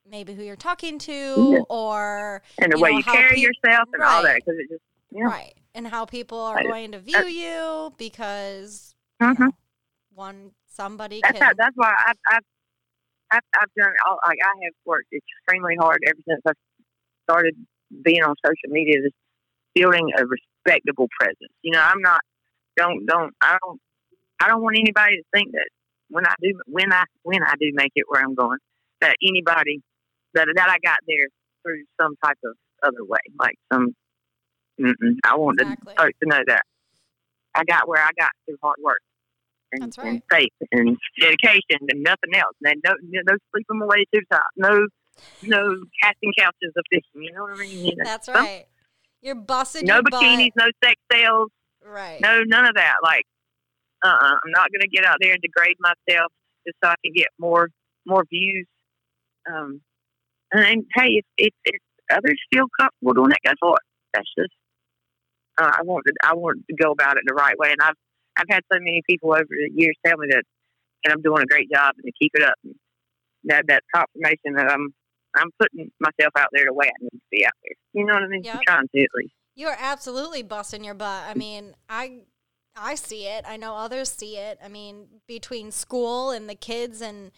[0.09, 1.11] maybe who you're talking to
[1.51, 1.59] Yeah.
[1.69, 4.81] or And the way know, you carry peop- yourself and all that, because it just
[5.11, 5.23] yeah.
[5.23, 5.53] Right.
[5.73, 9.39] And how people are I- going to view you because you Mhm.
[9.39, 9.51] know,
[10.13, 12.43] one somebody That's can how, that's why I've, I've
[13.31, 16.51] I've I've done all like I have worked extremely hard ever since I
[17.23, 17.55] started
[18.03, 19.15] being on social media, just
[19.75, 21.51] building a respectable presence.
[21.61, 22.21] You know, I'm not
[22.75, 23.79] don't don't I don't
[24.39, 25.67] I don't want anybody to think that
[26.09, 28.59] when I do when I when I do make it where I'm going
[29.01, 29.81] that anybody
[30.37, 31.27] that that I got there
[31.63, 33.93] through some type of other way, like some.
[35.25, 35.93] I want Exactly.
[35.97, 36.61] the folks to know that
[37.55, 38.99] I got where I got through hard work
[39.71, 40.41] and, That's and right.
[40.43, 42.55] faith and dedication and nothing else.
[42.63, 44.43] And no, no sleeping away to the top.
[44.55, 44.85] No,
[45.41, 47.23] no casting couches of fishing.
[47.23, 47.85] You know what I mean?
[47.85, 48.65] You know, That's right.
[49.21, 50.65] You're busting No your bikinis, butt.
[50.67, 51.49] no sex sales,
[51.83, 52.21] Right.
[52.21, 52.97] no none of that.
[53.01, 53.23] Like,
[54.05, 56.31] uh, uh-uh, I'm not going to get out there and degrade myself
[56.67, 57.69] just so I can get more
[58.05, 58.67] more views.
[59.51, 59.81] Um,
[60.51, 61.81] and hey, if, if if
[62.11, 63.83] others feel comfortable doing that, go for it.
[64.13, 64.53] That's just
[65.57, 67.95] uh, I want to I want to go about it the right way, and I've
[68.37, 70.43] I've had so many people over the years tell me that
[71.03, 72.55] and I'm doing a great job and to keep it up.
[72.63, 72.75] And
[73.45, 74.93] that that's confirmation that I'm
[75.35, 77.73] I'm putting myself out there the way I need to be out there.
[77.93, 78.43] You know what I mean?
[78.43, 78.55] Yep.
[78.55, 79.33] I'm trying to at least.
[79.55, 81.23] You are absolutely busting your butt.
[81.27, 82.21] I mean, I
[82.75, 83.45] I see it.
[83.47, 84.59] I know others see it.
[84.63, 87.31] I mean, between school and the kids and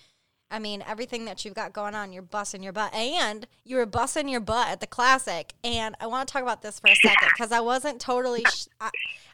[0.51, 2.93] I mean, everything that you've got going on, you're busting your butt.
[2.93, 5.53] And you were busting your butt at the classic.
[5.63, 8.67] And I want to talk about this for a second because I wasn't totally sh-
[8.81, 8.89] I,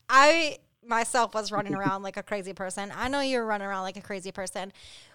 [0.09, 2.91] I myself was running around like a crazy person.
[2.95, 4.73] I know you were running around like a crazy person.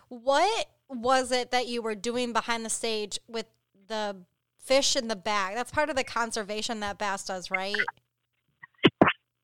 [0.08, 3.46] What was it that you were doing behind the stage with
[3.88, 4.16] the
[4.58, 5.54] fish in the bag?
[5.54, 7.76] That's part of the conservation that Bass does, right?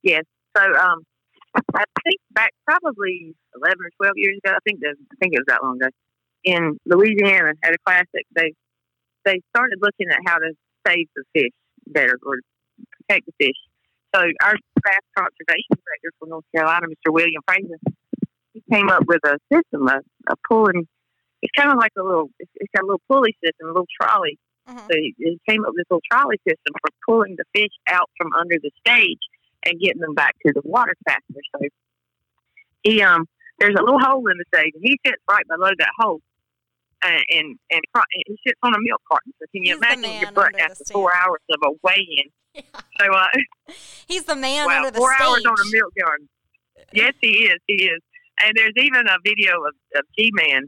[0.03, 0.25] Yes.
[0.57, 1.05] So um,
[1.75, 4.55] I think back probably eleven or twelve years ago.
[4.55, 5.89] I think that I think it was that long ago.
[6.47, 8.55] In Louisiana, at a classic, they
[9.25, 10.53] they started looking at how to
[10.87, 11.51] save the fish
[11.89, 12.39] better or
[13.03, 13.59] protect the fish.
[14.15, 17.13] So our bass conservation director from North Carolina, Mr.
[17.13, 17.79] William Fraser,
[18.55, 19.99] he came up with a system, a,
[20.31, 20.87] a pulling.
[21.43, 22.31] It's kind of like a little.
[22.39, 24.39] It's, it's got a little pulley system, a little trolley
[24.69, 24.87] Mhm.
[24.91, 28.11] so he he came up with this little trolley system for pulling the fish out
[28.17, 29.19] from under the stage
[29.65, 31.41] and getting them back to the water faster.
[31.55, 31.69] So
[32.83, 33.27] he um
[33.59, 36.21] there's a little hole in the stage and he sits right below that hole.
[37.03, 37.81] And and, and
[38.27, 39.33] he sits on a milk carton.
[39.39, 42.31] So can you He's imagine your butt after four hours of a weigh-in?
[42.57, 42.63] Yeah.
[42.99, 43.27] So uh,
[44.09, 45.27] He's the man wow, under the four stage.
[45.27, 46.29] hours on a milk carton.
[46.95, 47.59] Yes, he is.
[47.67, 48.01] He is.
[48.43, 50.63] And there's even a video of, of G-Man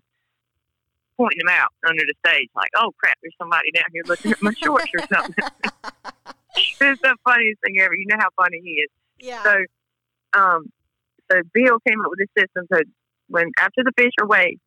[1.16, 4.42] pointing him out under the stage, like, "Oh crap, there's somebody down here looking at
[4.42, 5.34] my shorts or something."
[6.56, 7.94] it's the funniest thing ever.
[7.94, 8.90] You know how funny he is.
[9.18, 9.42] yeah.
[9.42, 9.56] So,
[10.38, 10.70] um,
[11.30, 12.66] so Bill came up with this system.
[12.72, 12.80] So
[13.28, 14.60] when after the fish are weighed,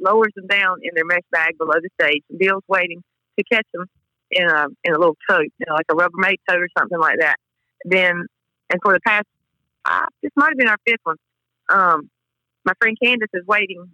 [0.00, 2.22] lowers them down in their mesh bag below the stage.
[2.30, 3.02] And Bill's waiting
[3.38, 3.86] to catch them
[4.30, 7.18] in a in a little tote, you know, like a Rubbermaid tote or something like
[7.20, 7.36] that.
[7.84, 8.26] Then,
[8.70, 9.26] and for the past,
[9.84, 11.16] uh, this might have been our fifth one.
[11.68, 12.10] Um,
[12.64, 13.84] my friend Candace is waiting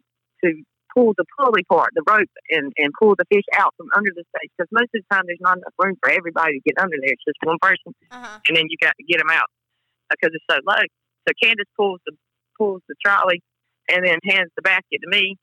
[0.45, 0.63] to
[0.95, 4.25] pull the pulley part, the rope, and, and pull the fish out from under the
[4.35, 6.97] stage because most of the time there's not enough room for everybody to get under
[6.99, 7.15] there.
[7.15, 8.39] It's just one person uh-huh.
[8.49, 9.47] and then you got to get them out
[10.11, 10.83] because it's so low.
[11.29, 12.13] So Candace pulls the
[12.59, 13.43] pulls the trolley
[13.89, 15.37] and then hands the basket to me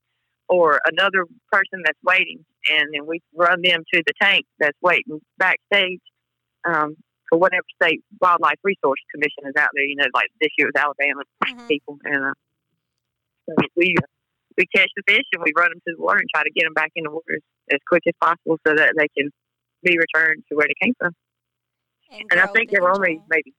[0.49, 5.19] or another person that's waiting, and then we run them to the tank that's waiting
[5.37, 5.99] backstage
[6.65, 6.95] um,
[7.29, 9.85] for whatever state wildlife resource commission is out there.
[9.85, 11.67] You know, like this year was Alabama Mhm.
[11.67, 12.33] people, and uh,
[13.45, 13.95] so we
[14.57, 16.63] we catch the fish and we run them to the water and try to get
[16.63, 17.41] them back in the water as,
[17.75, 19.29] as quick as possible so that they can
[19.83, 21.13] be returned to where they came from.
[22.31, 23.53] And I think there were only maybe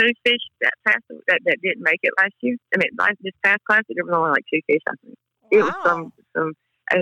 [0.00, 2.56] two fish that passed that, that didn't make it last year.
[2.74, 4.80] I mean, last this past classic, there was only like two fish.
[4.88, 5.18] I think.
[5.50, 6.52] It was some some
[6.90, 6.98] uh,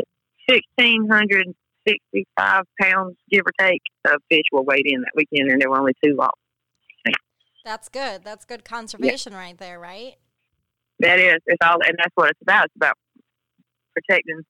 [0.48, 1.46] sixteen hundred
[1.86, 5.70] sixty five pounds, give or take, of fish were weighed in that weekend, and there
[5.70, 6.36] were only two lost.
[7.64, 8.22] That's good.
[8.22, 10.14] That's good conservation right there, right?
[11.00, 12.66] That is, it's all, and that's what it's about.
[12.66, 12.94] It's about
[13.92, 14.42] protecting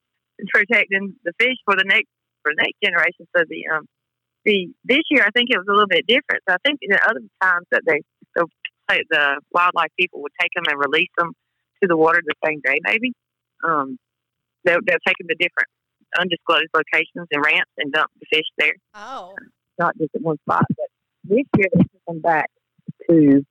[0.49, 2.09] protecting the fish for the next
[2.43, 3.27] for the next generation.
[3.35, 3.87] So the um
[4.45, 6.43] the this year I think it was a little bit different.
[6.47, 8.03] So I think the other times that they
[8.35, 8.47] the
[9.11, 11.33] the wildlife people would take them and release them
[11.83, 13.13] to the water the same day, maybe.
[13.67, 13.99] Um,
[14.65, 15.69] they'll they'll take them to different
[16.19, 18.75] undisclosed locations and ramps and dump the fish there.
[18.95, 19.35] Oh,
[19.79, 20.65] not just at one spot.
[20.69, 20.89] But
[21.25, 22.51] this year they took them back
[23.11, 23.45] to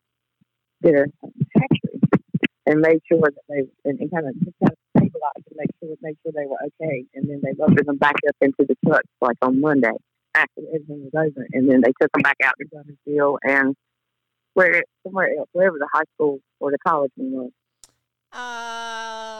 [0.81, 1.07] their
[1.55, 1.99] hatchery
[2.65, 5.69] and made sure that they and, and kind of just kind of stabilized and make
[5.79, 7.05] sure make sure they were okay.
[7.13, 9.93] And then they loaded them back up into the trucks like on Monday
[10.33, 11.45] after everything was over.
[11.53, 13.75] And then they took them back out to Guntersville and
[14.53, 17.51] where somewhere else, wherever the high school or the college one was.
[18.31, 19.34] uh,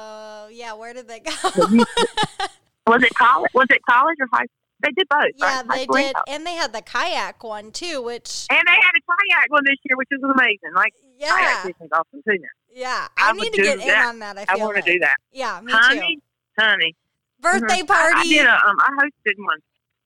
[0.56, 0.74] yeah.
[0.74, 1.32] Where did they go?
[2.88, 3.52] Was it college?
[3.54, 4.46] Was it college or high?
[4.84, 5.32] They did both.
[5.38, 5.78] yeah, right?
[5.80, 9.02] They school did, and they had the kayak one too, which And they had a
[9.02, 10.74] kayak one this year, which is amazing.
[10.76, 12.38] Like yeah, kayak fishing's awesome too.
[12.74, 13.08] Yeah.
[13.18, 14.38] I I, need to do get in on that.
[14.38, 14.92] I I feel want to like.
[14.94, 15.78] do that, Yeah, me too.
[15.80, 16.20] honey.
[16.60, 16.96] Honey,
[17.42, 17.88] Birthday Mhm.
[17.88, 18.20] Party.
[18.20, 18.78] I, did a um.
[18.80, 19.60] I hosted one.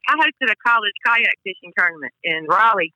[0.07, 2.93] I hosted a college kayak fishing tournament in Raleigh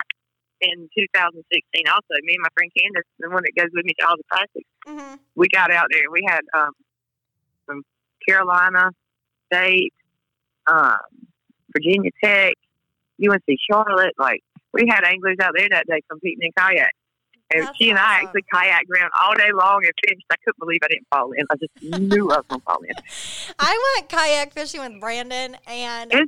[0.62, 1.84] in 2016.
[1.92, 4.24] Also, me and my friend Candace, the one that goes with me to all the
[4.32, 5.20] classics, Mhm.
[5.36, 6.10] we got out there.
[6.10, 6.72] We had um
[7.66, 7.84] from
[8.28, 8.92] Carolina
[9.52, 9.94] State,
[10.68, 10.98] um,
[11.72, 12.54] Virginia Tech,
[13.22, 14.14] UNC Charlotte.
[14.18, 14.42] Like
[14.74, 16.92] we had anglers out there that day competing in kayak.
[17.54, 18.28] And That's she and I awesome.
[18.28, 20.26] actually kayaked around all day long and finished.
[20.32, 21.46] I couldn't believe I didn't fall in.
[21.52, 22.96] I just knew I was going to fall in.
[23.60, 26.28] I went kayak fishing with Brandon, and It's-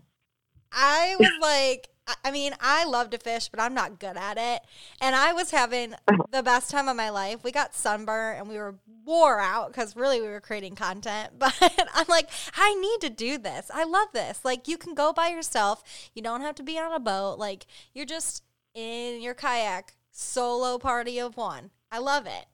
[0.72, 1.90] I was like,
[2.24, 4.62] I- mean, I love to fish, but I'm not good at it.
[5.02, 6.24] And I was having uh-huh.
[6.32, 7.44] the best time of my life.
[7.44, 11.34] We got sunburned and we were wore out because really we were creating content.
[11.40, 11.54] But
[11.94, 13.72] I'm like, I need to do this.
[13.74, 14.44] I love this.
[14.44, 15.84] Like, you can go by yourself.
[16.14, 17.40] You don't have to be on a boat.
[17.40, 18.44] Like, you're just
[18.74, 21.72] in your kayak, solo party of one.
[21.92, 22.46] I love it.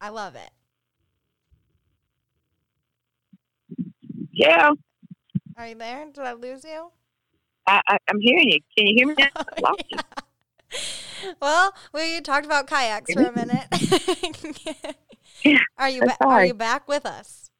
[0.00, 0.50] I love it.
[4.32, 4.72] Yeah,
[5.56, 6.06] Are you there?
[6.12, 6.90] Did I lose you?
[7.66, 8.60] I, I, I'm hearing you.
[8.76, 9.28] Can you hear me now?
[9.36, 9.98] I lost you.
[11.40, 13.66] Well, we talked about kayaks for a minute.
[15.78, 17.50] are you ba- are you back with us?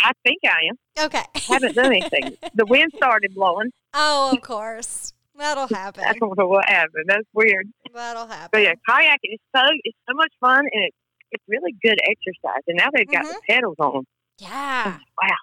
[0.00, 1.06] I think I am.
[1.06, 1.24] Okay.
[1.48, 2.36] haven't done anything.
[2.54, 3.72] The wind started blowing.
[3.92, 5.12] oh, of course.
[5.36, 6.04] That'll happen.
[6.06, 7.06] I know what happened.
[7.08, 7.66] That's weird.
[7.92, 8.50] That'll happen.
[8.52, 10.96] But yeah, kayaking is so it's so much fun and it's
[11.32, 12.62] it's really good exercise.
[12.68, 13.52] And now they've got the mm-hmm.
[13.52, 14.04] pedals on.
[14.38, 14.98] Yeah.
[14.98, 15.36] Oh, wow.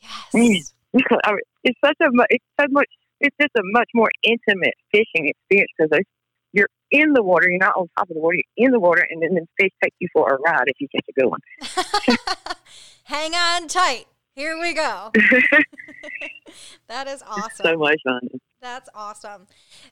[0.00, 0.10] Yes.
[0.34, 0.62] I mean,
[0.92, 2.86] it's such a it's so much
[3.20, 6.04] it's just a much more intimate fishing experience because
[6.52, 9.06] you're in the water, you're not on top of the water, you're in the water,
[9.08, 11.40] and then the fish take you for a ride if you catch a good one.
[13.04, 14.06] Hang on tight.
[14.34, 15.10] Here we go.
[16.88, 17.66] that is awesome.
[17.66, 18.20] so much fun.
[18.60, 19.46] That's awesome.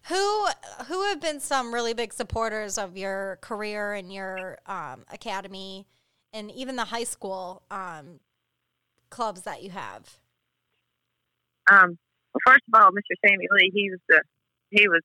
[0.09, 0.47] Who
[0.87, 5.87] who have been some really big supporters of your career and your um, academy,
[6.33, 8.21] and even the high school um,
[9.11, 10.19] clubs that you have?
[11.71, 11.99] Um,
[12.33, 13.17] well, first of all, Mr.
[13.25, 14.23] Sammy Lee, he was the
[14.71, 15.03] he was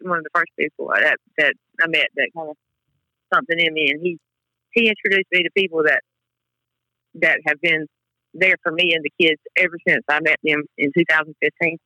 [0.00, 2.56] one of the first people that that I met that kind of
[3.32, 4.18] something in me, and he
[4.72, 6.02] he introduced me to people that
[7.14, 7.86] that have been
[8.34, 11.78] there for me and the kids ever since I met them in 2015.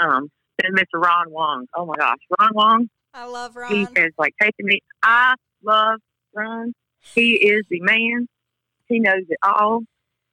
[0.00, 0.28] Um,
[0.58, 1.02] then Mr.
[1.02, 1.66] Ron Wong.
[1.74, 2.90] Oh my gosh, Ron Wong.
[3.12, 3.72] I love Ron.
[3.72, 4.80] He has like taken me.
[5.02, 5.34] I
[5.64, 6.00] love
[6.34, 6.72] Ron.
[7.14, 8.28] He is the man.
[8.88, 9.80] He knows it all.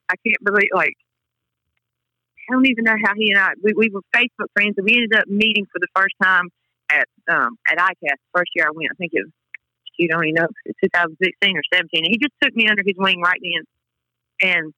[0.09, 0.93] I can't believe like
[2.49, 4.93] I don't even know how he and I we, we were Facebook friends and we
[4.95, 6.49] ended up meeting for the first time
[6.89, 8.89] at um at ICAST first year I went.
[8.91, 9.31] I think it was
[9.97, 10.47] you don't even know
[10.83, 12.05] 2016 or 17.
[12.05, 14.73] And he just took me under his wing right then and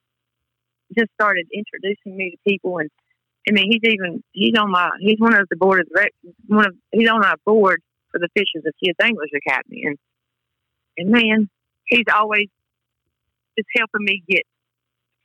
[0.96, 2.90] just started introducing me to people and
[3.48, 5.86] I mean he's even he's on my he's one of the board of
[6.46, 9.98] one of he's on our board for the Fishers of Kids Anglers Academy and
[10.98, 11.48] and man
[11.86, 12.48] he's always
[13.56, 14.42] just helping me get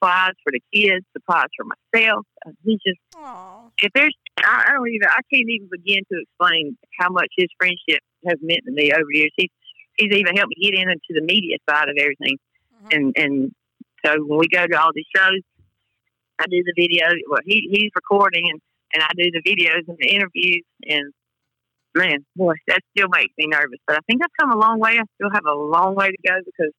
[0.05, 2.25] supplies for the kids, supplies for myself.
[2.45, 3.69] Uh, he's just Aw.
[3.81, 7.47] if there's I, I don't even I can't even begin to explain how much his
[7.57, 9.31] friendship has meant to me over the years.
[9.35, 9.49] He's
[9.97, 12.37] he's even helped me get into the media side of everything.
[12.85, 12.95] Mhm.
[12.95, 13.51] And and
[14.05, 15.41] so when we go to all these shows,
[16.39, 17.07] I do the video.
[17.29, 18.61] Well, he he's recording and
[18.93, 20.63] and I do the videos and the interviews.
[20.87, 21.13] And
[21.95, 23.79] man, boy, that still makes me nervous.
[23.87, 24.97] But I think I've come a long way.
[24.99, 26.73] I still have a long way to go because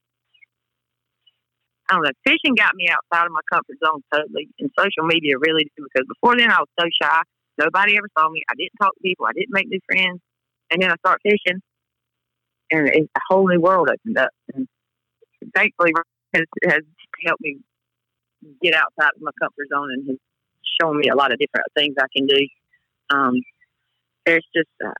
[1.88, 2.10] I don't know.
[2.26, 5.84] Fishing got me outside of my comfort zone totally, and social media really did.
[5.84, 7.22] Because before then, I was so shy.
[7.58, 8.42] Nobody ever saw me.
[8.50, 9.26] I didn't talk to people.
[9.26, 10.20] I didn't make new friends.
[10.70, 11.62] And then I start fishing,
[12.72, 14.30] and it's a whole new world opened up.
[14.52, 14.66] And
[15.54, 15.92] thankfully,
[16.34, 16.82] has has
[17.24, 17.58] helped me
[18.60, 20.16] get outside of my comfort zone and has
[20.80, 22.48] shown me a lot of different things I can do.
[23.10, 23.34] Um,
[24.24, 24.90] there's just uh,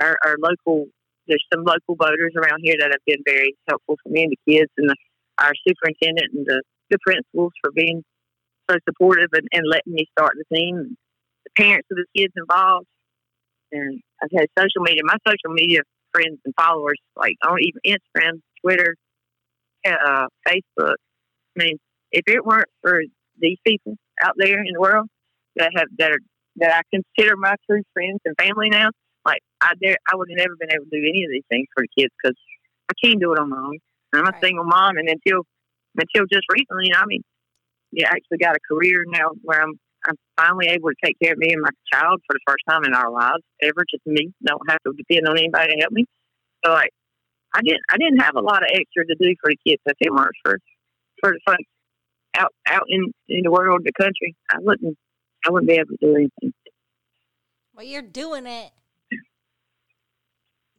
[0.00, 0.86] our, our local,
[1.26, 4.52] there's some local voters around here that have been very helpful for me and the
[4.52, 4.96] kids, and the,
[5.38, 8.02] our superintendent and the, the principals for being
[8.70, 10.96] so supportive and, and letting me start the team.
[11.44, 12.86] The parents of the kids involved,
[13.72, 15.02] and I've had social media.
[15.04, 15.80] My social media
[16.12, 18.96] friends and followers, like on even Instagram, Twitter,
[19.86, 20.96] uh, Facebook.
[21.56, 21.78] I mean,
[22.10, 23.00] if it weren't for
[23.38, 25.08] these people out there in the world
[25.56, 26.18] that have that are
[26.56, 28.88] that I consider my true friends and family now,
[29.24, 31.66] like I dare, I would have never been able to do any of these things
[31.74, 32.36] for the kids because
[32.90, 33.78] I can't do it on my own.
[34.16, 34.42] I'm a Right.
[34.42, 35.42] single mom, and until
[35.96, 37.22] until just recently, I mean,
[37.92, 41.32] yeah, I actually got a career now where I'm I'm finally able to take care
[41.32, 43.84] of me and my child for the first time in our lives ever.
[43.90, 46.04] Just me, don't have to depend on anybody to help me.
[46.64, 46.90] So like,
[47.54, 49.82] I didn't I didn't have a lot of extra to do for the kids.
[49.86, 50.58] If it weren't for
[51.20, 51.64] for the folks
[52.36, 54.96] out out in in the world, the country, I wouldn't
[55.46, 56.52] I wouldn't be able to do anything.
[57.74, 58.72] Well, you're doing it.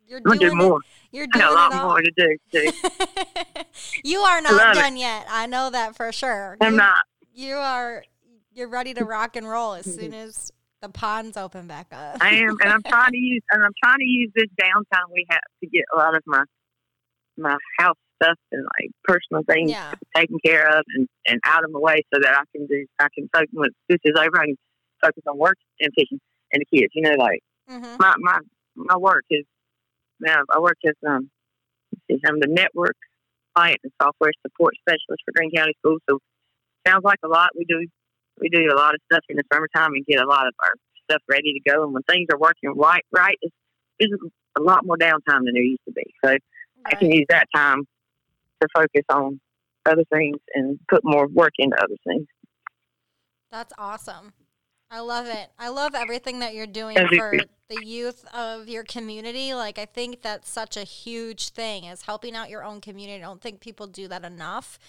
[0.07, 0.79] You're doing do more.
[0.79, 0.85] it.
[1.11, 1.89] You're I doing got a lot all.
[1.89, 2.37] more to do.
[2.53, 2.71] Too.
[4.03, 4.79] you are not it.
[4.79, 5.25] done yet.
[5.29, 6.57] I know that for sure.
[6.61, 6.99] I'm You- not.
[7.33, 8.03] You are.
[8.53, 10.51] You're ready to rock and roll as soon as
[10.81, 12.17] the ponds open back up.
[12.21, 15.25] I am, and I'm trying to use and I'm trying to use this downtime we
[15.29, 16.43] have to get a lot of my
[17.37, 19.93] my house stuff and like personal things yeah.
[20.15, 23.07] taken care of and, and out of the way so that I can do I
[23.13, 24.57] can focus when this is over I can
[25.01, 26.19] focus on work and fishing
[26.51, 26.91] and the kids.
[26.95, 27.39] You know, like
[27.69, 28.39] hmm my my
[28.75, 29.45] my work is
[30.19, 31.29] now I work as um
[32.09, 32.95] see, I'm the network
[33.55, 36.01] client and software support specialist for Greene County Schools.
[36.09, 36.19] So
[36.85, 37.49] sounds like a lot.
[37.57, 37.87] We do
[38.39, 40.73] we do a lot of stuff in the summertime and get a lot of our
[41.09, 41.83] stuff ready to go.
[41.83, 43.55] And when things are working right, right, it's,
[43.99, 44.11] there's
[44.57, 46.03] a lot more downtime than there used to be.
[46.23, 46.37] So
[46.85, 47.85] I can use that time
[48.61, 49.39] to focus on
[49.85, 52.27] other things and put more work into other things.
[53.51, 54.33] That's awesome.
[54.89, 55.49] I love it.
[55.59, 57.33] I love everything that you're doing for
[57.69, 59.53] the youth of your community.
[59.53, 63.21] Like I think that's such a huge thing is helping out your own community.
[63.21, 64.79] I don't think people do that enough.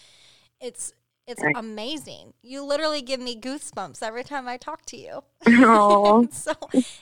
[0.61, 0.93] It's
[1.27, 2.33] it's amazing.
[2.43, 5.25] You literally give me goosebumps every time I talk to you.
[6.25, 6.55] It's so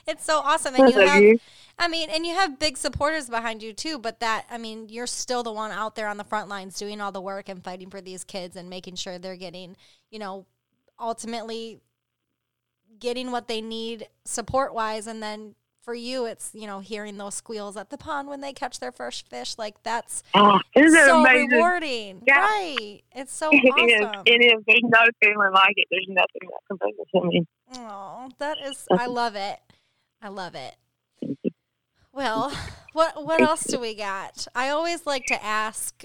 [0.05, 1.39] it's so awesome and you have you.
[1.79, 5.07] I mean, and you have big supporters behind you too, but that, I mean, you're
[5.07, 7.89] still the one out there on the front lines doing all the work and fighting
[7.91, 9.77] for these kids and making sure they're getting,
[10.09, 10.45] you know,
[10.99, 11.79] ultimately
[12.99, 15.07] getting what they need support wise.
[15.07, 18.51] And then for you, it's, you know, hearing those squeals at the pond when they
[18.53, 19.55] catch their first fish.
[19.57, 21.49] Like that's Oh, so amazing?
[21.51, 22.23] rewarding.
[22.27, 22.39] Yeah.
[22.41, 22.99] Right.
[23.15, 23.57] It's so It
[23.91, 24.05] is.
[24.05, 24.23] awesome.
[24.25, 24.63] It is.
[24.67, 25.87] There's no feeling like it.
[25.89, 27.45] There's nothing that compares to me.
[27.75, 29.59] Oh, that is, I love it.
[30.21, 30.75] I love it.
[32.13, 32.51] Well,
[32.93, 34.47] what what else do we got?
[34.55, 36.03] I always like to ask,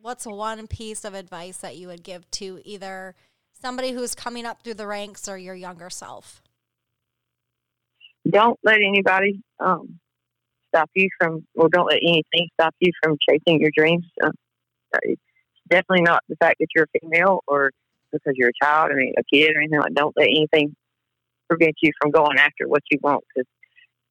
[0.00, 3.14] what's one piece of advice that you would give to either
[3.60, 6.42] somebody who's coming up through the ranks or your younger self?
[8.28, 9.98] Don't let anybody um,
[10.68, 14.04] stop you from, or don't let anything stop you from chasing your dreams.
[14.22, 14.30] Uh,
[15.68, 17.70] definitely not the fact that you're a female or
[18.12, 19.94] because you're a child, I mean, a kid or anything like.
[19.94, 20.74] Don't let anything
[21.48, 23.24] prevent you from going after what you want.
[23.34, 23.48] Because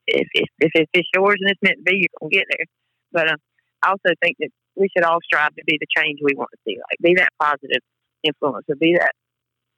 [0.07, 2.65] if, if if it's yours and it's meant to be, you're gonna get there.
[3.11, 3.37] But uh,
[3.83, 6.59] I also think that we should all strive to be the change we want to
[6.65, 6.77] see.
[6.77, 7.81] Like, be that positive
[8.23, 9.11] influence, or be that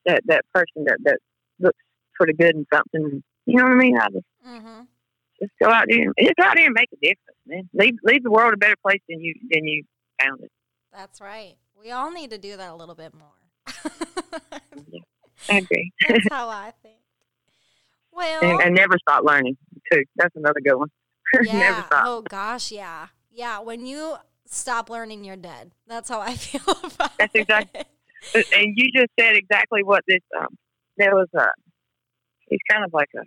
[0.06, 1.20] that that person that that
[1.60, 1.78] looks
[2.16, 3.24] pretty good in something.
[3.45, 3.97] You know what I mean?
[3.97, 4.82] I just Mm-hmm.
[5.41, 7.70] just go out there and just go out there and make a difference, man.
[7.74, 9.84] Leave leave the world a better place than you than you
[10.22, 10.52] found it.
[10.93, 11.56] That's right.
[11.80, 13.28] We all need to do that a little bit more.
[15.50, 15.91] I agree.
[16.08, 16.95] That's how I think.
[18.12, 19.58] Well, and, and never stop learning
[19.91, 20.04] too.
[20.16, 20.89] That's another good one.
[21.41, 21.86] never yeah.
[21.86, 22.04] stop.
[22.06, 23.60] Oh gosh, yeah, yeah.
[23.60, 25.72] When you stop learning, you're dead.
[25.88, 27.18] That's how I feel about it.
[27.20, 27.88] That's exact- it.
[28.36, 30.22] And you just said exactly what this.
[30.38, 30.47] Um,
[30.97, 31.47] there was a.
[32.47, 33.24] He's kind of like a.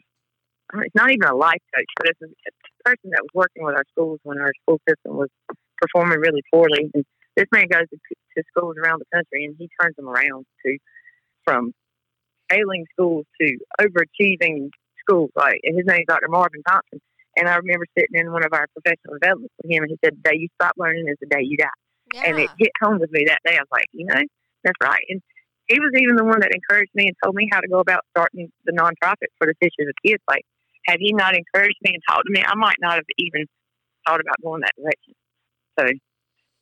[0.84, 2.52] It's not even a life coach, but it's a, a
[2.84, 5.28] person that was working with our schools when our school system was
[5.80, 6.90] performing really poorly.
[6.94, 7.04] And
[7.36, 10.78] this man goes to, to schools around the country and he turns them around to
[11.44, 11.72] from
[12.48, 14.70] failing schools to overachieving
[15.00, 15.30] schools.
[15.36, 16.28] Like and his name's Dr.
[16.28, 17.00] Marvin Thompson.
[17.36, 20.16] And I remember sitting in one of our professional developments with him, and he said,
[20.22, 21.68] "The day you stop learning is the day you die."
[22.12, 22.24] Yeah.
[22.26, 23.56] And it hit home with me that day.
[23.56, 24.20] I was like, you know,
[24.64, 25.04] that's right.
[25.08, 25.20] And
[25.66, 28.02] he was even the one that encouraged me and told me how to go about
[28.10, 30.22] starting the nonprofit for the Fishers of Kids.
[30.28, 30.44] Like,
[30.86, 33.46] had he not encouraged me and talked to me, I might not have even
[34.06, 35.14] thought about going that direction.
[35.78, 35.86] So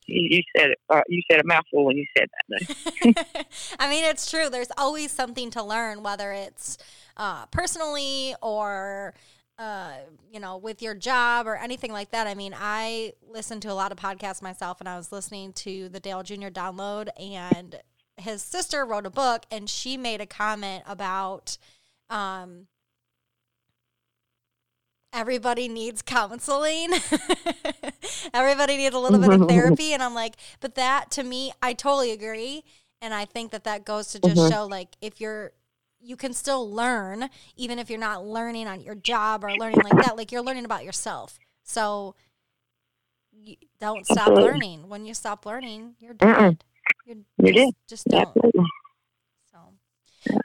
[0.06, 0.78] you, said it.
[0.88, 3.46] Uh, you said a mouthful when you said that.
[3.78, 4.48] I mean, it's true.
[4.50, 6.78] There's always something to learn, whether it's
[7.16, 9.14] uh, personally or,
[9.60, 9.92] uh,
[10.32, 12.26] you know, with your job or anything like that.
[12.26, 15.88] I mean, I listen to a lot of podcasts myself, and I was listening to
[15.90, 16.48] the Dale Jr.
[16.48, 17.78] download, and
[18.16, 21.56] his sister wrote a book and she made a comment about
[22.10, 22.66] um,
[25.12, 26.90] everybody needs counseling.
[28.34, 29.92] everybody needs a little bit of therapy.
[29.92, 32.64] And I'm like, but that to me, I totally agree.
[33.00, 34.50] And I think that that goes to just Mhm.
[34.50, 35.52] show like if you're,
[36.00, 40.00] you can still learn, even if you're not learning on your job or learning like
[40.00, 41.38] that, like you're learning about yourself.
[41.62, 42.14] So
[43.32, 44.44] you don't stop Absolutely.
[44.44, 44.88] learning.
[44.88, 46.64] When you stop learning, you're dead.
[47.04, 47.74] You're You're just, dead.
[47.88, 48.36] just don't.
[48.36, 48.64] Absolutely.
[49.52, 49.58] So,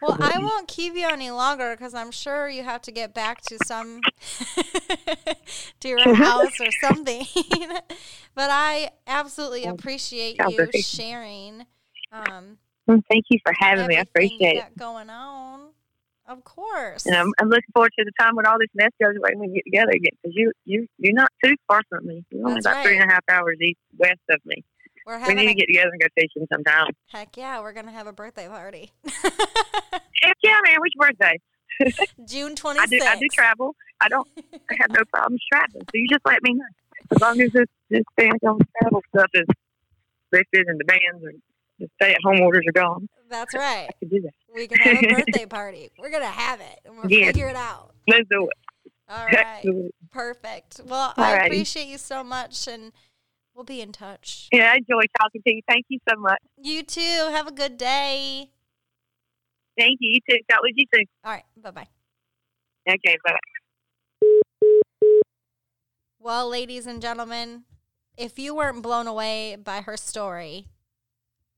[0.01, 3.41] well, I won't keep you any longer because I'm sure you have to get back
[3.43, 4.01] to some
[5.79, 7.25] to your house or something.
[8.35, 11.65] but I absolutely appreciate you sharing.
[12.11, 13.97] Um, Well, Thank you for having me.
[13.97, 14.77] I appreciate it.
[14.77, 15.69] going on.
[16.27, 17.05] Of course.
[17.05, 19.41] And I'm, I'm looking forward to the time when all this mess goes away and
[19.41, 20.11] we get together again.
[20.23, 22.23] Because you, you, you're not too far from me.
[22.31, 22.95] You're only That's about right.
[22.99, 24.63] and a half hours east west of me.
[25.05, 26.91] We're We need a to get together and go fishing sometime.
[27.11, 28.91] heck yeah, we're gonna have a birthday party.
[29.05, 30.77] Heck yeah, man!
[30.79, 31.39] Which birthday?
[32.27, 32.99] June twenty I do.
[33.03, 33.75] I do travel.
[34.01, 34.27] I don't.
[34.71, 35.83] I have no problems traveling.
[35.83, 36.65] So you just let me know.
[37.11, 39.45] As long as this this thing on travel stuff is
[40.31, 41.39] lifted and the bans and
[41.79, 43.87] the stay at home orders are gone, That's right.
[43.89, 44.31] I can do that.
[44.53, 45.89] We can have a birthday party.
[45.99, 47.27] We're gonna have it and we'll Yeah.
[47.27, 47.93] figure it out.
[48.07, 48.91] Let's do it.
[49.09, 49.37] All right.
[49.57, 49.91] Absolutely.
[50.11, 50.81] Perfect.
[50.85, 52.91] Well, I appreciate you so much and
[53.53, 54.47] we'll be in touch.
[54.53, 55.61] Yeah, I enjoy talking to you.
[55.67, 56.39] Thank you so much.
[56.61, 57.01] You too.
[57.31, 58.49] Have a good day.
[59.77, 60.11] Thank you.
[60.13, 60.39] You too.
[60.49, 61.05] Talk with you soon.
[61.25, 61.43] All right.
[61.61, 61.87] Bye bye.
[62.87, 63.17] Okay.
[63.25, 63.39] Bye bye.
[66.19, 67.65] Well, ladies and gentlemen,
[68.17, 70.67] if you weren't blown away by her story,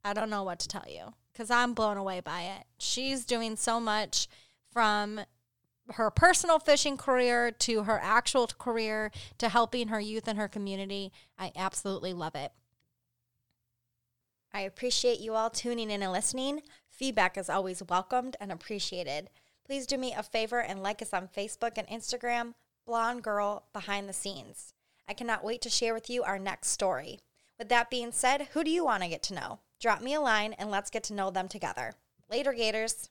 [0.08, 2.64] I don't know what to tell you because I'm blown away by it.
[2.78, 4.30] She's doing so much
[4.72, 5.20] from
[5.92, 11.12] her personal fishing career to her actual career to helping her youth and her community.
[11.38, 12.54] I absolutely love it.
[14.54, 16.62] I appreciate you all tuning in and listening.
[16.90, 19.30] Feedback is always welcomed and appreciated.
[19.66, 22.54] Please do me a favor and like us on Facebook and Instagram,
[22.86, 24.74] Blonde Girl Behind the Scenes.
[25.06, 27.20] I cannot wait to share with you our next story.
[27.60, 29.60] With that being said, who do you want to get to know?
[29.80, 31.94] Drop me a line and let's get to know them together.
[32.30, 33.10] Later, Gators.